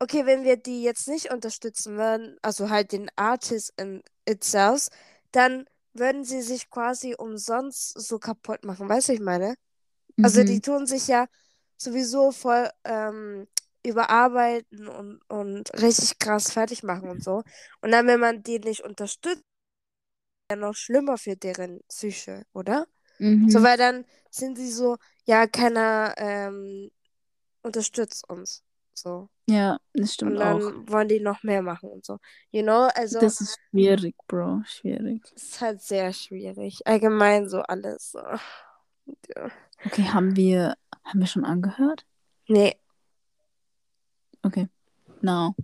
[0.00, 4.88] okay, wenn wir die jetzt nicht unterstützen würden, also halt den Artist in itself,
[5.32, 8.88] dann würden sie sich quasi umsonst so kaputt machen.
[8.88, 9.56] Weißt du, ich meine?
[10.22, 10.44] Also Mhm.
[10.44, 11.26] die tun sich ja
[11.76, 13.46] sowieso voll ähm,
[13.86, 17.42] überarbeiten und, und richtig krass fertig machen und so.
[17.80, 19.42] Und dann, wenn man die nicht unterstützt,
[20.50, 22.86] ja noch schlimmer für deren Psyche, oder?
[23.18, 23.48] Mhm.
[23.50, 26.90] So, weil dann sind sie so, ja, keiner ähm,
[27.62, 28.62] unterstützt uns.
[28.94, 29.28] So.
[29.48, 30.92] Ja, das stimmt Und dann auch.
[30.92, 32.18] wollen die noch mehr machen und so.
[32.50, 34.62] You know, also Das ist schwierig, Bro.
[34.66, 35.22] Schwierig.
[35.34, 36.86] es ist halt sehr schwierig.
[36.86, 38.12] Allgemein so alles.
[38.12, 38.20] So.
[38.20, 39.50] Ja.
[39.84, 42.06] Okay, haben wir, haben wir schon angehört?
[42.48, 42.76] Nee.
[44.46, 44.68] Okay.
[45.22, 45.56] No.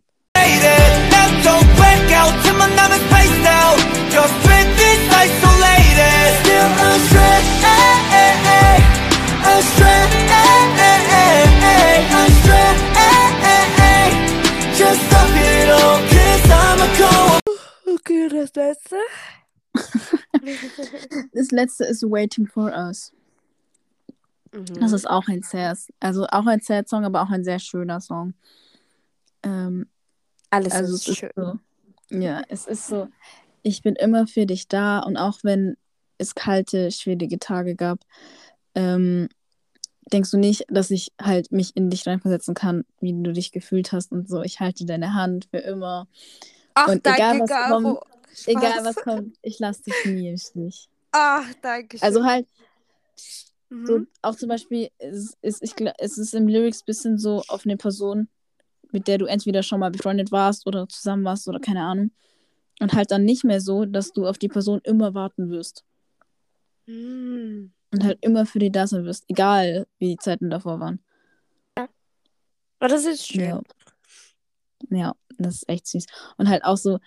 [17.86, 18.52] Okay, das
[21.52, 21.84] letzte.
[21.84, 23.12] is Waiting for Us.
[24.52, 24.64] Mhm.
[24.80, 28.00] Das ist auch ein sehr, also auch ein sad Song, aber auch ein sehr schöner
[28.00, 28.34] Song.
[29.42, 29.88] Ähm,
[30.50, 31.30] Alles also ist es ist schön.
[31.34, 31.58] so,
[32.10, 33.08] ja, es ist so,
[33.62, 35.76] ich bin immer für dich da und auch wenn
[36.18, 38.00] es kalte, schwierige Tage gab,
[38.74, 39.28] ähm,
[40.12, 43.92] denkst du nicht, dass ich halt mich in dich reinversetzen kann, wie du dich gefühlt
[43.92, 44.42] hast und so.
[44.42, 46.06] Ich halte deine Hand für immer.
[46.74, 47.82] Ach, Und danke, egal, was Caro.
[47.82, 48.00] kommt,
[48.46, 50.88] Egal was kommt, ich lasse dich nie im Stich.
[51.12, 52.06] Ach, danke schön.
[52.06, 52.46] Also halt,
[53.68, 53.86] mhm.
[53.86, 57.64] so auch zum Beispiel, es ist, ich, es ist im Lyrics ein bisschen so auf
[57.66, 58.28] eine Person,
[58.92, 62.10] mit der du entweder schon mal befreundet warst oder zusammen warst oder keine Ahnung.
[62.80, 65.84] Und halt dann nicht mehr so, dass du auf die Person immer warten wirst.
[66.86, 67.72] Mhm.
[67.92, 71.00] Und halt immer für die da sein wirst, egal wie die Zeiten davor waren.
[71.76, 73.44] Aber das ist schön.
[73.44, 73.62] Ja.
[74.90, 76.06] ja, das ist echt süß.
[76.36, 76.98] Und halt auch so,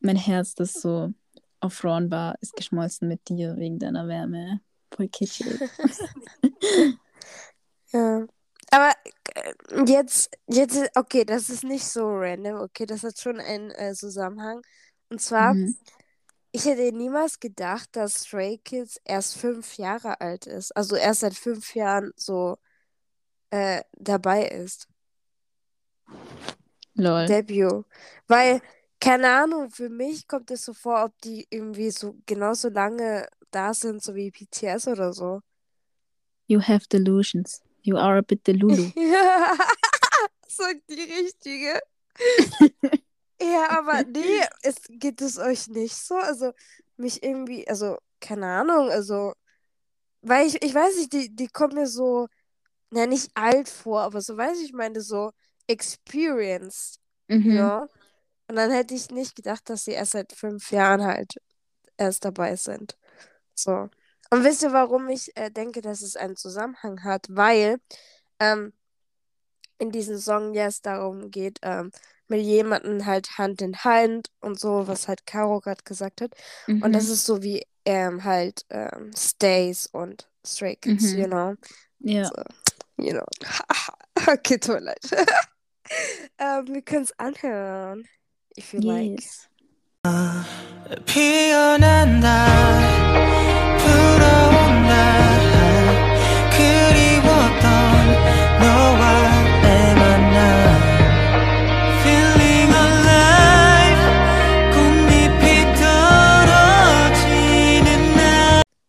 [0.00, 1.12] mein Herz, das so
[1.60, 4.60] erfroren war, ist geschmolzen mit dir wegen deiner Wärme.
[4.90, 5.46] Voll kitschig.
[7.92, 8.26] Ja.
[8.70, 8.92] Aber
[9.86, 14.62] jetzt, jetzt, okay, das ist nicht so random, okay, das hat schon einen äh, Zusammenhang.
[15.10, 15.76] Und zwar, Mhm.
[16.52, 20.76] ich hätte niemals gedacht, dass Stray Kids erst fünf Jahre alt ist.
[20.76, 22.58] Also erst seit fünf Jahren so
[23.50, 24.88] äh, dabei ist.
[26.94, 27.26] Lol.
[27.26, 27.84] Debut.
[28.26, 28.60] Weil,
[29.00, 33.72] keine Ahnung, für mich kommt es so vor, ob die irgendwie so genauso lange da
[33.72, 35.40] sind, so wie BTS oder so.
[36.48, 37.62] You have delusions.
[37.82, 38.90] You are a bit delulu.
[40.46, 41.80] Sagt die Richtige.
[43.40, 46.16] Ja, aber nee, es geht es euch nicht so?
[46.16, 46.52] Also,
[46.96, 49.32] mich irgendwie, also, keine Ahnung, also,
[50.22, 52.26] weil ich, ich weiß nicht, die, die kommen mir so,
[52.90, 55.30] na, nicht alt vor, aber so, weiß ich, meine, so
[55.68, 57.52] experienced, Mhm.
[57.52, 57.86] ja.
[58.48, 61.34] Und dann hätte ich nicht gedacht, dass sie erst seit fünf Jahren halt
[61.96, 62.96] erst dabei sind.
[63.54, 63.88] So.
[64.29, 67.27] Und wisst ihr, warum ich äh, denke, dass es einen Zusammenhang hat?
[67.29, 67.77] Weil
[68.39, 68.73] ähm,
[69.77, 71.91] in diesem Song ja es darum geht, ähm,
[72.27, 76.31] mit jemandem halt Hand in Hand und so, was halt Caro gerade gesagt hat.
[76.67, 76.93] Und Mhm.
[76.93, 81.19] das ist so wie ähm, halt ähm, Stays und Stray Kids, Mhm.
[81.19, 81.53] you know.
[81.99, 82.25] Ja.
[82.25, 82.33] So,
[82.97, 83.25] you know.
[84.31, 84.99] okay, tut mir leid.
[86.39, 88.07] ähm, wir können es anhören,
[88.57, 89.19] if you like.
[89.21, 89.47] Yes.
[91.05, 93.46] 피어난다 불어온다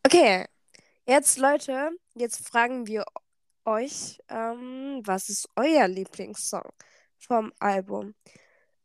[0.05, 0.45] Okay,
[1.05, 3.05] jetzt Leute, jetzt fragen wir
[3.65, 6.69] euch, ähm, was ist euer Lieblingssong
[7.17, 8.15] vom Album?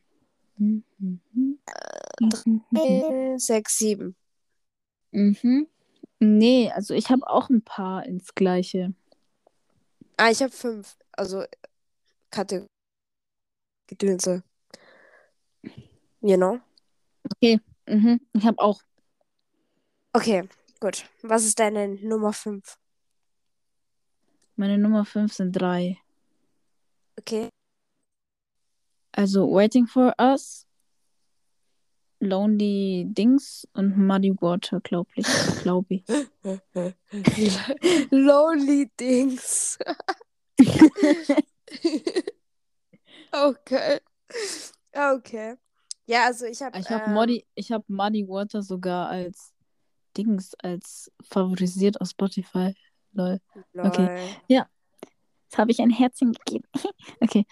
[0.57, 0.85] Mhm.
[0.99, 1.59] Mhm.
[2.75, 4.17] Äh, sechs, sieben.
[5.13, 5.69] Mhm.
[6.19, 8.95] Nee, also ich habe auch ein paar ins Gleiche.
[10.17, 10.97] Ah, ich habe fünf.
[11.13, 11.45] Also
[12.31, 12.69] Kategorie.
[13.87, 14.43] Gedönse.
[16.21, 16.61] You know?
[17.33, 17.61] Okay.
[17.87, 18.21] Mhm.
[18.33, 18.83] Ich habe auch.
[20.13, 20.49] Okay,
[20.81, 21.05] gut.
[21.23, 22.79] Was ist deine Nummer fünf?
[24.57, 25.99] Meine Nummer 5 sind drei.
[27.19, 27.49] Okay.
[29.11, 30.67] Also Waiting for Us,
[32.21, 35.27] Lonely Dings und Muddy Water, glaube ich.
[35.63, 36.05] Glaub ich.
[38.11, 39.79] Lonely Dings.
[43.33, 44.01] okay.
[44.93, 45.57] Okay.
[46.07, 46.79] Ja, also ich habe.
[46.79, 49.54] Ich habe ähm, Muddy, ich hab Muddy Water sogar als
[50.17, 52.75] Dings, als favorisiert auf Spotify.
[53.13, 53.41] Lol.
[53.77, 54.07] okay.
[54.07, 54.67] lol.
[55.55, 56.67] Jetzt habe ich ein Herzchen gegeben.
[57.21, 57.47] okay.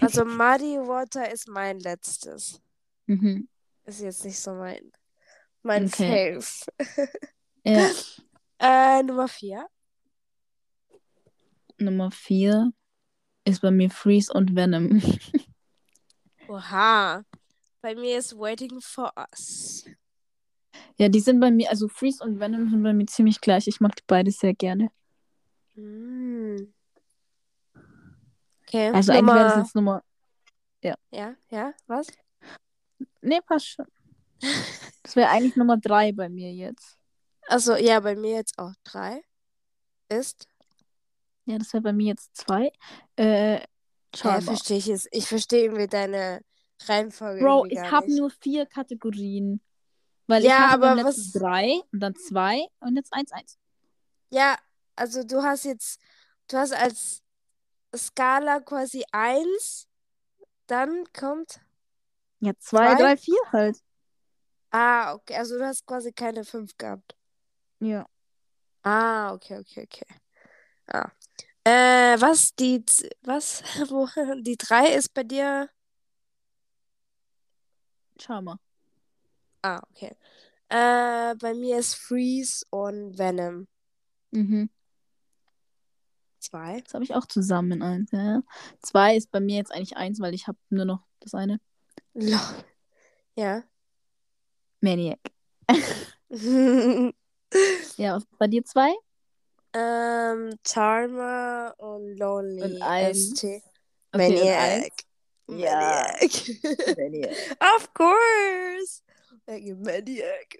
[0.00, 2.60] Also Muddy Water ist mein letztes.
[3.06, 3.48] Mhm.
[3.84, 4.90] Ist jetzt nicht so mein,
[5.62, 6.40] mein Okay.
[6.40, 7.08] Fave.
[7.64, 7.88] Ja.
[8.58, 9.68] Äh, Nummer vier.
[11.78, 12.72] Nummer 4
[13.44, 15.00] ist bei mir Freeze und Venom.
[16.48, 17.24] Oha.
[17.80, 19.84] Bei mir ist Waiting for Us.
[20.98, 23.66] Ja, die sind bei mir, also Freeze und Venom sind bei mir ziemlich gleich.
[23.66, 24.90] Ich mag die beide sehr gerne.
[25.74, 26.72] Mm.
[28.66, 28.90] Okay.
[28.90, 29.62] Also eigentlich wäre das Nummer...
[29.62, 30.02] jetzt Nummer.
[31.10, 32.06] Ja, ja, was?
[33.20, 33.86] Nee, passt schon.
[35.02, 36.98] Das wäre eigentlich Nummer 3 bei mir jetzt.
[37.48, 39.22] Also ja, bei mir jetzt auch drei.
[40.08, 40.46] Ist.
[41.44, 42.72] Ja, das wäre bei mir jetzt 2.
[43.16, 43.60] Äh, Ja,
[44.16, 44.42] Charmer.
[44.42, 45.08] verstehe ich jetzt.
[45.12, 46.42] Ich verstehe irgendwie deine
[46.86, 47.42] Reihenfolge.
[47.42, 49.60] Bro, ich habe nur vier Kategorien.
[50.32, 53.58] Weil Ja, ich hatte aber was- drei und dann zwei und jetzt eins, eins.
[54.30, 54.56] Ja,
[54.96, 56.00] also du hast jetzt,
[56.48, 57.22] du hast als
[57.94, 59.88] Skala quasi eins,
[60.66, 61.60] dann kommt.
[62.40, 63.02] Ja, zwei, Zwei?
[63.02, 63.82] drei, vier halt.
[64.70, 67.14] Ah, okay, also du hast quasi keine fünf gehabt.
[67.80, 68.06] Ja.
[68.84, 70.06] Ah, okay, okay, okay.
[70.86, 71.10] Ah.
[71.64, 72.82] Äh, was die,
[73.20, 74.08] was, wo,
[74.40, 75.68] die drei ist bei dir?
[78.18, 78.58] Charmer.
[79.62, 80.14] Ah, okay.
[80.68, 83.66] Äh, bei mir ist Freeze und Venom
[84.30, 84.70] Mhm.
[86.40, 86.80] zwei.
[86.80, 88.10] Das habe ich auch zusammen in eins.
[88.12, 88.42] Ja.
[88.80, 91.60] Zwei ist bei mir jetzt eigentlich eins, weil ich habe nur noch das eine.
[92.14, 92.38] Lol.
[93.36, 93.62] Ja.
[94.80, 95.20] Maniac.
[97.98, 98.90] Ja, was bei dir zwei?
[99.74, 103.30] ähm, Charmer und Lonely Und eins.
[103.38, 103.44] ST.
[103.44, 103.62] Okay,
[104.12, 104.92] und Maniac.
[105.48, 106.06] Ja.
[106.18, 106.96] Maniac.
[106.96, 107.36] Maniac.
[107.76, 109.02] of course.
[109.52, 110.56] Like a Maniac.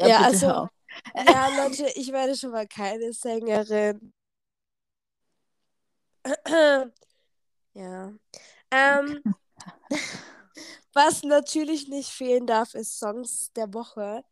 [0.00, 0.68] Ja, Ja, also- auf.
[1.14, 4.12] Ja, Leute, ich werde schon mal keine Sängerin.
[7.74, 8.12] ja.
[8.72, 9.22] Ähm,
[10.92, 14.24] was natürlich nicht fehlen darf, ist Songs der Woche.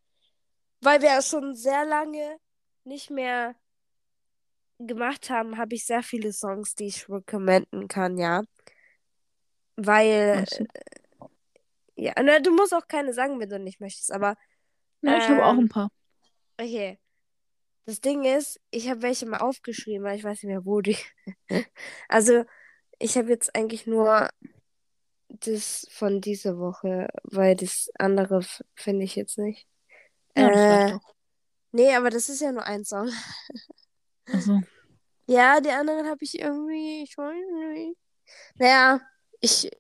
[0.81, 2.39] Weil wir ja schon sehr lange
[2.85, 3.55] nicht mehr
[4.79, 8.43] gemacht haben, habe ich sehr viele Songs, die ich recommenden kann, ja.
[9.77, 10.69] Weil, shit.
[11.97, 14.37] ja, na, du musst auch keine sagen, wenn du nicht möchtest, aber
[15.03, 15.91] Ja, ich habe auch ähm, ein paar.
[16.59, 16.99] Okay.
[17.85, 20.97] Das Ding ist, ich habe welche mal aufgeschrieben, aber ich weiß nicht mehr, wo die.
[22.09, 22.45] Also,
[22.99, 24.29] ich habe jetzt eigentlich nur
[25.29, 28.43] das von dieser Woche, weil das andere
[28.75, 29.67] finde ich jetzt nicht.
[30.37, 31.15] Ja, das äh, doch.
[31.73, 33.11] Nee, aber das ist ja nur ein Song.
[34.27, 34.61] Also,
[35.29, 37.35] Ja, die anderen habe ich irgendwie, ich weiß
[37.75, 37.99] nicht.
[38.59, 39.01] Naja,
[39.47, 39.71] ich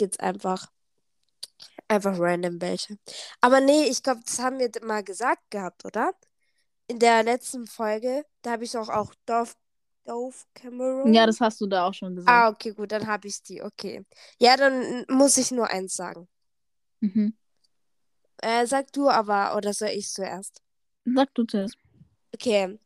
[0.00, 0.70] jetzt einfach
[1.88, 2.98] einfach random welche.
[3.40, 6.12] Aber nee, ich glaube, das haben wir mal gesagt gehabt, oder?
[6.88, 9.52] In der letzten Folge, da habe ich auch auch Dove,
[10.04, 11.12] Dove Cameron.
[11.12, 12.30] ja, das hast du da auch schon gesagt.
[12.30, 14.04] Ah, okay, gut, dann habe ich die, okay.
[14.40, 16.28] Ja, dann muss ich nur eins sagen.
[17.00, 17.36] Mhm.
[18.38, 20.62] Äh, sag du aber, oder soll ich zuerst?
[21.04, 21.78] Sag du zuerst.
[22.34, 22.78] Okay.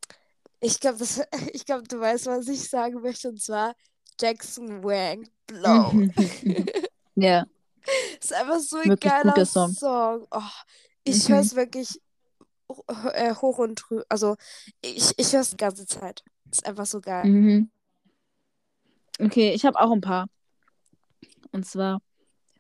[0.60, 1.20] Ich glaube, das,
[1.52, 3.74] ich glaube, du weißt, was ich sagen möchte, und zwar
[4.20, 5.92] Jackson Wang, Blow.
[7.14, 7.46] ja.
[8.20, 9.72] Ist einfach so ein Wirklich geiler Song.
[9.72, 10.26] Song.
[10.30, 10.40] Oh,
[11.04, 11.32] ich Mhm.
[11.32, 12.00] höre es wirklich
[13.14, 14.04] äh, hoch und drüber.
[14.08, 14.36] Also,
[14.82, 16.22] ich, ich höre es die ganze Zeit.
[16.50, 17.24] Ist einfach so geil.
[17.24, 17.70] Mhm.
[19.20, 20.26] Okay, ich habe auch ein paar.
[21.52, 22.00] Und zwar,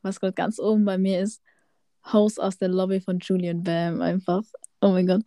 [0.02, 1.40] was gerade ganz oben bei mir ist,
[2.12, 4.42] Haus aus der Lobby von Julian Bam einfach.
[4.80, 5.22] Oh mein Gott.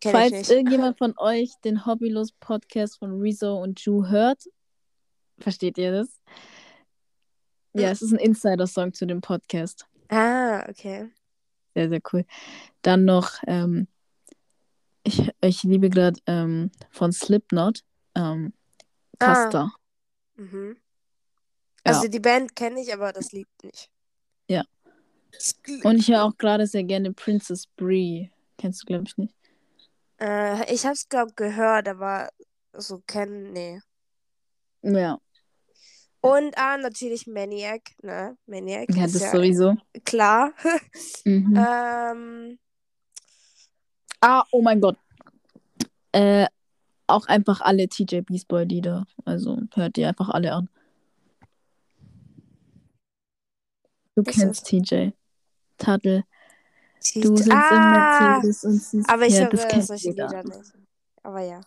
[0.00, 4.44] Kenn Falls irgendjemand von euch den Hobbylos Podcast von Rezo und Ju hört,
[5.40, 6.20] versteht ihr das?
[7.74, 7.90] Ja, Ja.
[7.90, 9.86] es ist ein Insider-Song zu dem Podcast.
[10.08, 11.10] Ah, okay.
[11.74, 12.24] Sehr, sehr cool.
[12.82, 13.86] Dann noch, ähm,
[15.04, 17.84] ich, ich liebe gerade ähm, von Slipknot,
[18.14, 18.52] ähm,
[19.20, 19.34] Ah.
[19.44, 19.72] Custer.
[20.36, 20.76] Mhm.
[21.86, 21.92] Ja.
[21.92, 23.90] Also die Band kenne ich, aber das Lied nicht.
[24.48, 24.64] Ja.
[25.84, 28.30] Und ich höre auch gerade sehr gerne Princess Brie.
[28.56, 29.34] Kennst du, glaube ich, nicht.
[30.20, 32.30] Äh, ich hab's, glaub, gehört, aber
[32.72, 33.80] so kennen, nee.
[34.82, 35.18] Ja,
[36.20, 38.36] Und ah, natürlich Maniac, ne?
[38.46, 39.76] Maniac ja ist das ja sowieso.
[40.04, 40.52] klar.
[41.24, 41.56] Mhm.
[41.56, 42.58] ähm,
[44.20, 44.96] Ah, oh mein Gott.
[46.12, 46.46] Äh,
[47.06, 49.06] auch einfach alle TJ Beast Boy Lieder.
[49.24, 50.68] Also hört die einfach alle an.
[54.16, 55.10] Du Was kennst TJ.
[55.76, 56.24] Tadel.
[57.14, 59.08] die- Du sitzt im ah, Mercedes und siehst.
[59.08, 60.26] aber ich ja, das kennt solche jeder.
[60.26, 60.72] Lieder nicht.
[61.22, 61.60] Aber ja.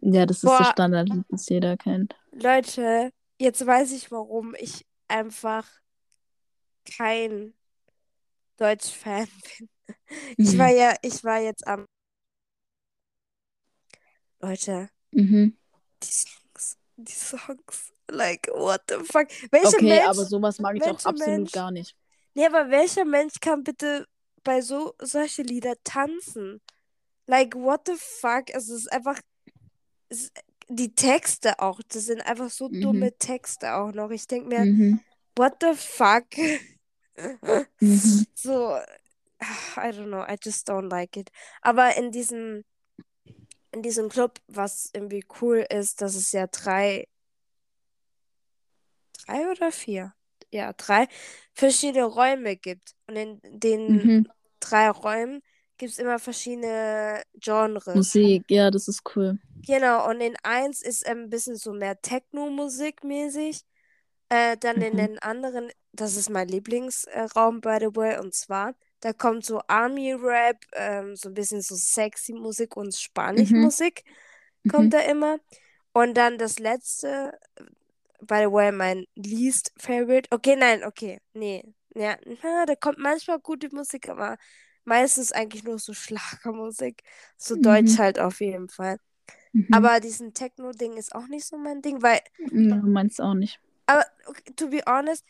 [0.00, 0.58] Ja, das ist Boah.
[0.60, 2.16] das Standardlied, das jeder kennt.
[2.32, 5.66] Leute, jetzt weiß ich, warum ich einfach
[6.96, 7.54] kein
[8.58, 9.26] Deutsch-Fan
[9.58, 9.68] bin.
[10.38, 10.58] Ich Mhm.
[10.58, 11.86] war ja, ich war jetzt am.
[14.40, 15.56] Leute, Mhm.
[16.02, 19.28] die Songs, die Songs, like, what the fuck?
[19.50, 21.94] Welcher Okay, Mensch, aber sowas mag ich auch absolut Mensch- gar nicht.
[22.34, 24.06] nee, aber welcher Mensch kann bitte
[24.44, 26.60] bei so solche Lieder tanzen?
[27.26, 28.48] Like, what the fuck?
[28.50, 29.20] Es ist einfach,
[30.08, 30.30] es
[30.70, 32.80] die Texte auch, das sind einfach so Mhm.
[32.80, 34.10] dumme Texte auch noch.
[34.10, 35.00] Ich denke mir, Mhm.
[35.36, 36.26] what the fuck?
[37.16, 37.66] Mhm.
[38.34, 38.76] So,
[39.76, 41.30] I don't know, I just don't like it.
[41.62, 42.64] Aber in diesem,
[43.72, 47.06] in diesem Club, was irgendwie cool ist, dass es ja drei,
[49.26, 50.14] drei oder vier?
[50.50, 51.06] Ja, drei
[51.54, 52.94] verschiedene Räume gibt.
[53.06, 54.26] Und in den Mhm.
[54.60, 55.42] drei Räumen
[55.80, 58.20] gibt es immer verschiedene Genres.
[58.20, 59.38] Musik, ja, das ist cool.
[59.66, 63.64] Genau, und in eins ist ein bisschen so mehr Techno-Musik mäßig.
[64.30, 64.96] Äh, dann in Mhm.
[64.96, 70.58] den anderen, das ist mein Lieblingsraum, by the way, und zwar, da kommt so Army-Rap,
[70.74, 74.04] ähm, so ein bisschen so sexy Musik und Spanisch-Musik
[74.64, 74.68] Mhm.
[74.68, 75.38] kommt da immer.
[75.92, 77.38] Und dann das letzte,
[78.20, 80.28] by the way, mein least favorite.
[80.32, 81.64] Okay, nein, okay, nee.
[81.94, 84.36] Ja, na, da kommt manchmal gute Musik, aber
[84.84, 87.02] meistens eigentlich nur so Schlagermusik.
[87.36, 87.98] So Deutsch Mhm.
[87.98, 88.98] halt auf jeden Fall.
[89.54, 89.66] Mhm.
[89.72, 92.20] Aber diesen Techno-Ding ist auch nicht so mein Ding, weil,
[92.52, 93.60] Ja, meins auch nicht.
[93.86, 95.24] aber okay, to be honest,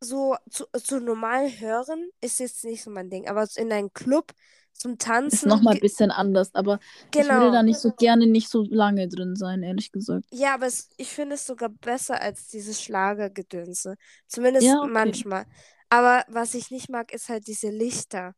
[0.00, 3.28] so zu, zu normal hören ist jetzt nicht so mein Ding.
[3.28, 4.32] Aber in einem Club
[4.72, 5.32] zum Tanzen.
[5.32, 6.78] Ist nochmal ein bisschen anders, aber
[7.14, 7.52] ich würde Genau.
[7.52, 10.26] da nicht so gerne nicht so lange drin sein, ehrlich gesagt.
[10.30, 13.96] Ja, aber es, ich finde es sogar besser als dieses Schlagergedönse.
[14.26, 14.90] Zumindest Ja, okay.
[14.92, 15.46] manchmal.
[15.88, 18.34] Aber was ich nicht mag, ist halt diese Lichter.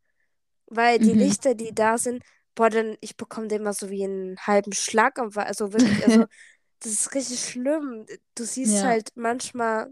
[0.67, 1.15] Weil die Mhm.
[1.15, 2.23] Lichter, die da sind,
[2.55, 5.19] boah, dann, ich bekomme den immer so wie einen halben Schlag.
[5.19, 6.27] am Wa- Also wirklich, also,
[6.81, 8.07] das ist richtig schlimm.
[8.35, 8.85] Du siehst Ja.
[8.85, 9.91] halt manchmal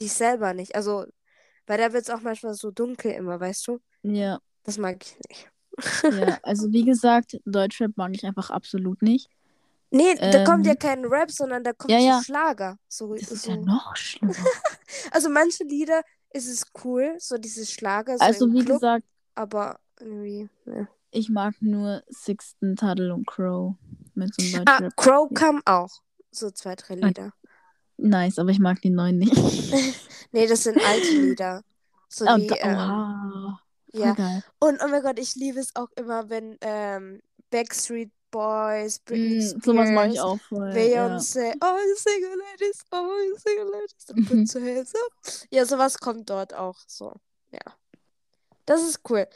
[0.00, 0.74] dich selber nicht.
[0.76, 1.06] Also,
[1.66, 3.80] weil da wird es auch manchmal so dunkel immer, weißt du?
[4.02, 5.50] Ja, Das mag ich nicht.
[6.08, 6.38] ja.
[6.42, 9.28] Also wie gesagt, Deutschrap mag ich einfach absolut nicht.
[9.90, 12.24] Nee, da kommt ja Ähm, kein Rap, sondern da kommt ja, so ja.
[12.24, 12.78] Schlager.
[12.88, 13.48] So, Das ist so.
[13.48, 14.52] ja noch schlimmer.
[15.12, 19.06] Also manche Lieder ist es cool, so dieses Schlager, so Also wie Club, gesagt,
[19.36, 20.88] aber irgendwie, ne.
[21.10, 23.74] ich mag nur Sixten, Taddle und Crow
[24.14, 24.88] mit so einem Ah.
[24.96, 25.34] Crow Ja.
[25.34, 26.02] kam auch.
[26.30, 27.32] So zwei, drei Ah, Lieder.
[27.98, 29.32] Nice, aber ich mag die neuen nicht.
[30.32, 31.62] Nee, das sind alte Lieder.
[32.08, 33.56] So Ah, wie, ähm,
[33.92, 34.14] ja.
[34.14, 34.42] geil.
[34.58, 37.20] Und oh mein Gott, ich liebe es auch immer, wenn ähm,
[37.50, 40.68] Backstreet Boys, Britney Mm, sowas mag ich Spears, auch voll.
[40.68, 41.06] Ja.
[41.16, 44.24] Beyoncé, all the single ladies, all single ladies, Mhm.
[44.44, 45.46] put your hands up.
[45.50, 47.14] Ja, sowas kommt dort auch so.
[47.52, 47.60] Ja.
[48.66, 49.26] Das ist cool.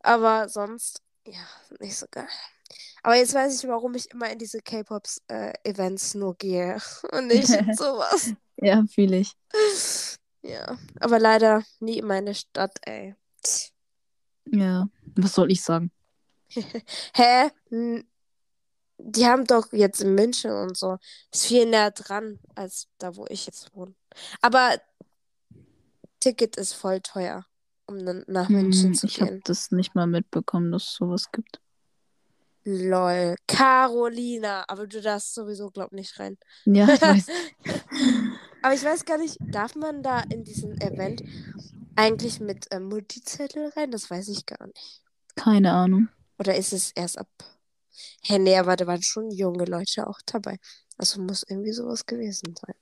[0.00, 1.40] Aber sonst, ja,
[1.80, 2.28] nicht so geil.
[3.02, 6.78] Aber jetzt weiß ich, warum ich immer in diese K-Pop-Events nur gehe
[7.12, 8.32] und nicht in sowas.
[8.56, 9.36] Ja, fühle ich.
[10.42, 13.14] Ja, aber leider nie in meine Stadt, ey.
[14.46, 14.88] Ja.
[15.16, 15.90] Was soll ich sagen?
[17.14, 17.50] Hä?
[18.98, 20.98] Die haben doch jetzt in München und so.
[21.32, 23.94] Ist viel näher dran als da, wo ich jetzt wohne.
[24.40, 24.80] Aber
[26.20, 27.44] Ticket ist voll teuer,
[27.98, 29.40] um nach München Hm, zu ich habe gehen.
[29.44, 31.60] das nicht mal mitbekommen, dass es sowas gibt.
[32.64, 33.34] Lol.
[33.48, 34.64] Carolina.
[34.68, 36.38] Aber du darfst sowieso, glaub nicht rein.
[36.64, 37.26] Ja, ich weiß.
[38.62, 41.22] Aber ich weiß gar nicht, darf man da in diesem Event
[41.96, 43.90] eigentlich mit ähm, Multizettel rein?
[43.90, 45.02] Das weiß ich gar nicht.
[45.34, 46.08] Keine Ahnung.
[46.38, 47.28] Oder ist es erst ab?
[48.22, 50.58] Hä, nee, aber da waren schon junge Leute auch dabei.
[50.96, 52.74] Also muss irgendwie sowas gewesen sein.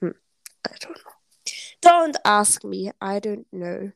[0.00, 0.14] Hm,
[0.66, 1.12] I don't know.
[1.82, 3.90] Don't ask me, I don't know.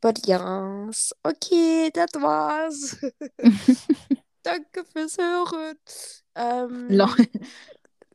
[0.00, 1.12] But yes.
[1.24, 2.96] Okay, das war's.
[4.42, 5.78] Danke fürs Hören.
[6.34, 7.08] Ähm, Lol.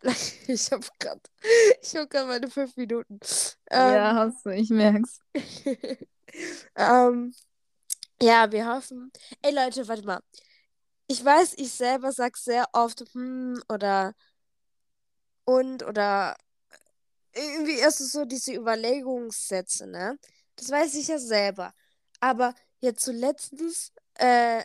[0.47, 1.19] Ich habe gerade
[1.82, 3.19] ich hab grad meine fünf Minuten.
[3.73, 5.19] ja, Ähm, hast du, ich merk's.
[6.75, 7.34] ähm,
[8.21, 9.11] ja, wir hoffen.
[9.41, 10.21] Ey Leute, warte mal.
[11.07, 14.13] Ich weiß, ich selber sag sehr oft hm oder
[15.45, 16.36] und oder
[17.34, 20.17] irgendwie ist es so diese Überlegungssätze, ne?
[20.60, 21.74] Das weiß ich ja selber.
[22.20, 24.64] Aber jetzt so letztens, äh,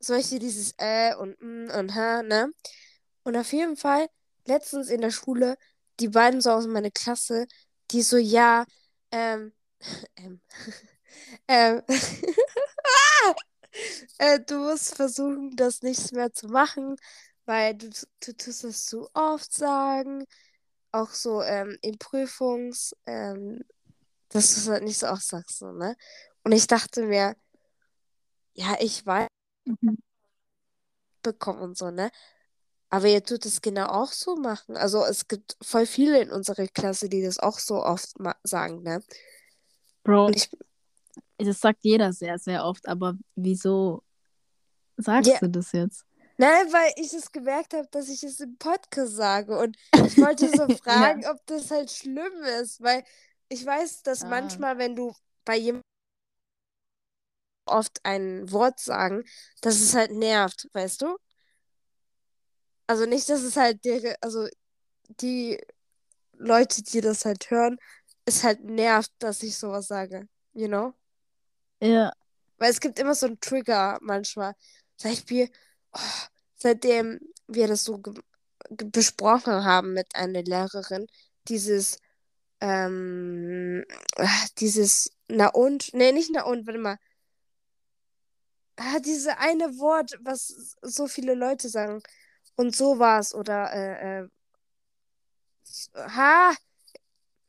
[0.00, 2.52] solche dieses äh und mm und ha, ne?
[3.24, 4.08] Und auf jeden Fall,
[4.46, 5.56] letztens in der Schule,
[6.00, 7.46] die beiden so aus meiner Klasse,
[7.92, 8.66] die so, ja,
[9.12, 9.52] ähm,
[10.18, 10.40] ähm,
[11.48, 11.82] ähm,
[14.18, 16.96] äh, du musst versuchen, das nichts mehr zu machen,
[17.46, 20.24] weil du, du tust das zu oft sagen.
[20.92, 23.62] Auch so ähm, in Prüfungs, ähm,
[24.28, 25.96] dass du es halt nicht so oft sagst, so, ne?
[26.44, 27.36] Und ich dachte mir,
[28.54, 29.28] ja, ich weiß,
[29.64, 29.98] Mhm.
[31.22, 32.10] bekommen und so, ne?
[32.88, 34.76] Aber ihr tut es genau auch so machen.
[34.76, 38.14] Also es gibt voll viele in unserer Klasse, die das auch so oft
[38.44, 39.02] sagen, ne?
[40.04, 40.48] Bro, ich,
[41.38, 44.04] das sagt jeder sehr, sehr oft, aber wieso
[44.96, 45.38] sagst Ja.
[45.40, 46.04] du das jetzt?
[46.38, 49.58] nein, weil ich es gemerkt habe, dass ich es im Podcast sage.
[49.58, 53.02] Und ich wollte so fragen, ob das halt schlimm ist, weil
[53.48, 54.28] ich weiß, dass Ah.
[54.28, 55.82] manchmal, wenn du bei jemandem
[57.66, 59.24] oft ein Wort sagen,
[59.60, 61.16] dass es halt nervt, weißt du?
[62.86, 64.46] Also nicht, dass es halt der, also
[65.20, 65.58] die
[66.34, 67.78] Leute, die das halt hören,
[68.26, 70.94] es halt nervt, dass ich sowas sage, you know?
[71.80, 72.12] Ja,
[72.58, 74.54] Weil es gibt immer so einen Trigger manchmal.
[74.96, 75.50] Zum Beispiel,
[75.92, 75.98] oh,
[76.56, 78.02] seitdem wir das so
[78.70, 81.06] besprochen haben mit einer Lehrerin,
[81.48, 81.98] dieses,
[82.60, 83.84] ähm,
[84.16, 86.98] ah, dieses, na und, nee, nicht na und, warte mal.
[88.76, 92.02] Ah, diese eine Wort, was so viele Leute sagen.
[92.56, 93.34] Und so war's.
[93.34, 94.28] Oder, äh, äh,
[95.96, 96.52] ha,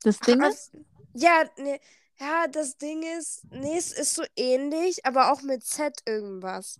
[0.03, 0.71] das Ding Ah, ist,
[1.13, 1.79] Ja, nee,
[2.19, 6.79] ja, das Ding ist, nee, es ist so ähnlich, aber auch mit Z irgendwas.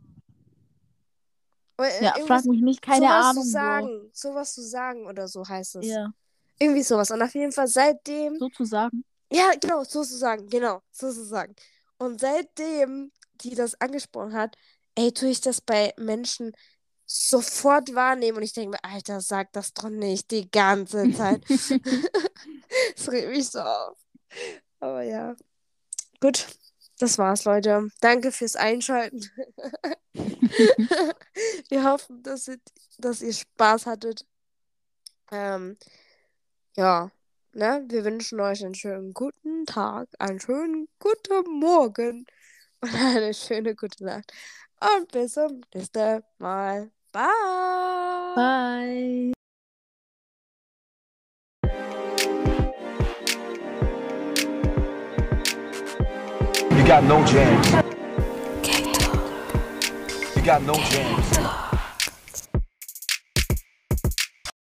[1.78, 5.28] Oder, äh, ja, frag mich nicht, keine sowas Ahnung, zu sagen, sowas zu sagen oder
[5.28, 5.86] so heißt es.
[5.88, 6.11] Ja,
[6.60, 7.12] Irgendwie sowas.
[7.12, 9.03] Und auf jeden Fall seitdem, sozusagen.
[9.32, 11.55] ja, genau, so zu sagen, genau, so zu sagen.
[11.97, 14.55] Und seitdem die das angesprochen hat,
[14.95, 16.53] ey, tue ich das bei Menschen
[17.05, 21.43] sofort wahrnehmen und ich denke mir, Alter, sag das doch nicht die ganze Zeit.
[22.95, 23.97] Das regt mich so auf.
[24.80, 25.36] Aber ja.
[26.20, 26.47] Gut,
[26.99, 27.88] das war's, Leute.
[28.01, 29.22] Danke fürs Einschalten.
[31.70, 32.58] Wir hoffen, dass ihr,
[32.97, 34.26] dass ihr Spaß hattet.
[35.32, 35.78] Ähm,
[36.78, 37.11] ja,
[37.53, 37.84] ne?
[37.89, 42.25] Wir wünschen euch einen schönen guten Tag, einen schönen guten Morgen
[42.82, 44.32] und eine schöne gute Nacht.
[44.80, 46.91] Und bis zum nächsten Mal.
[47.11, 47.23] Bye.
[48.36, 49.34] Bye.
[56.78, 57.71] You got no jams.
[60.36, 61.66] You got no jams.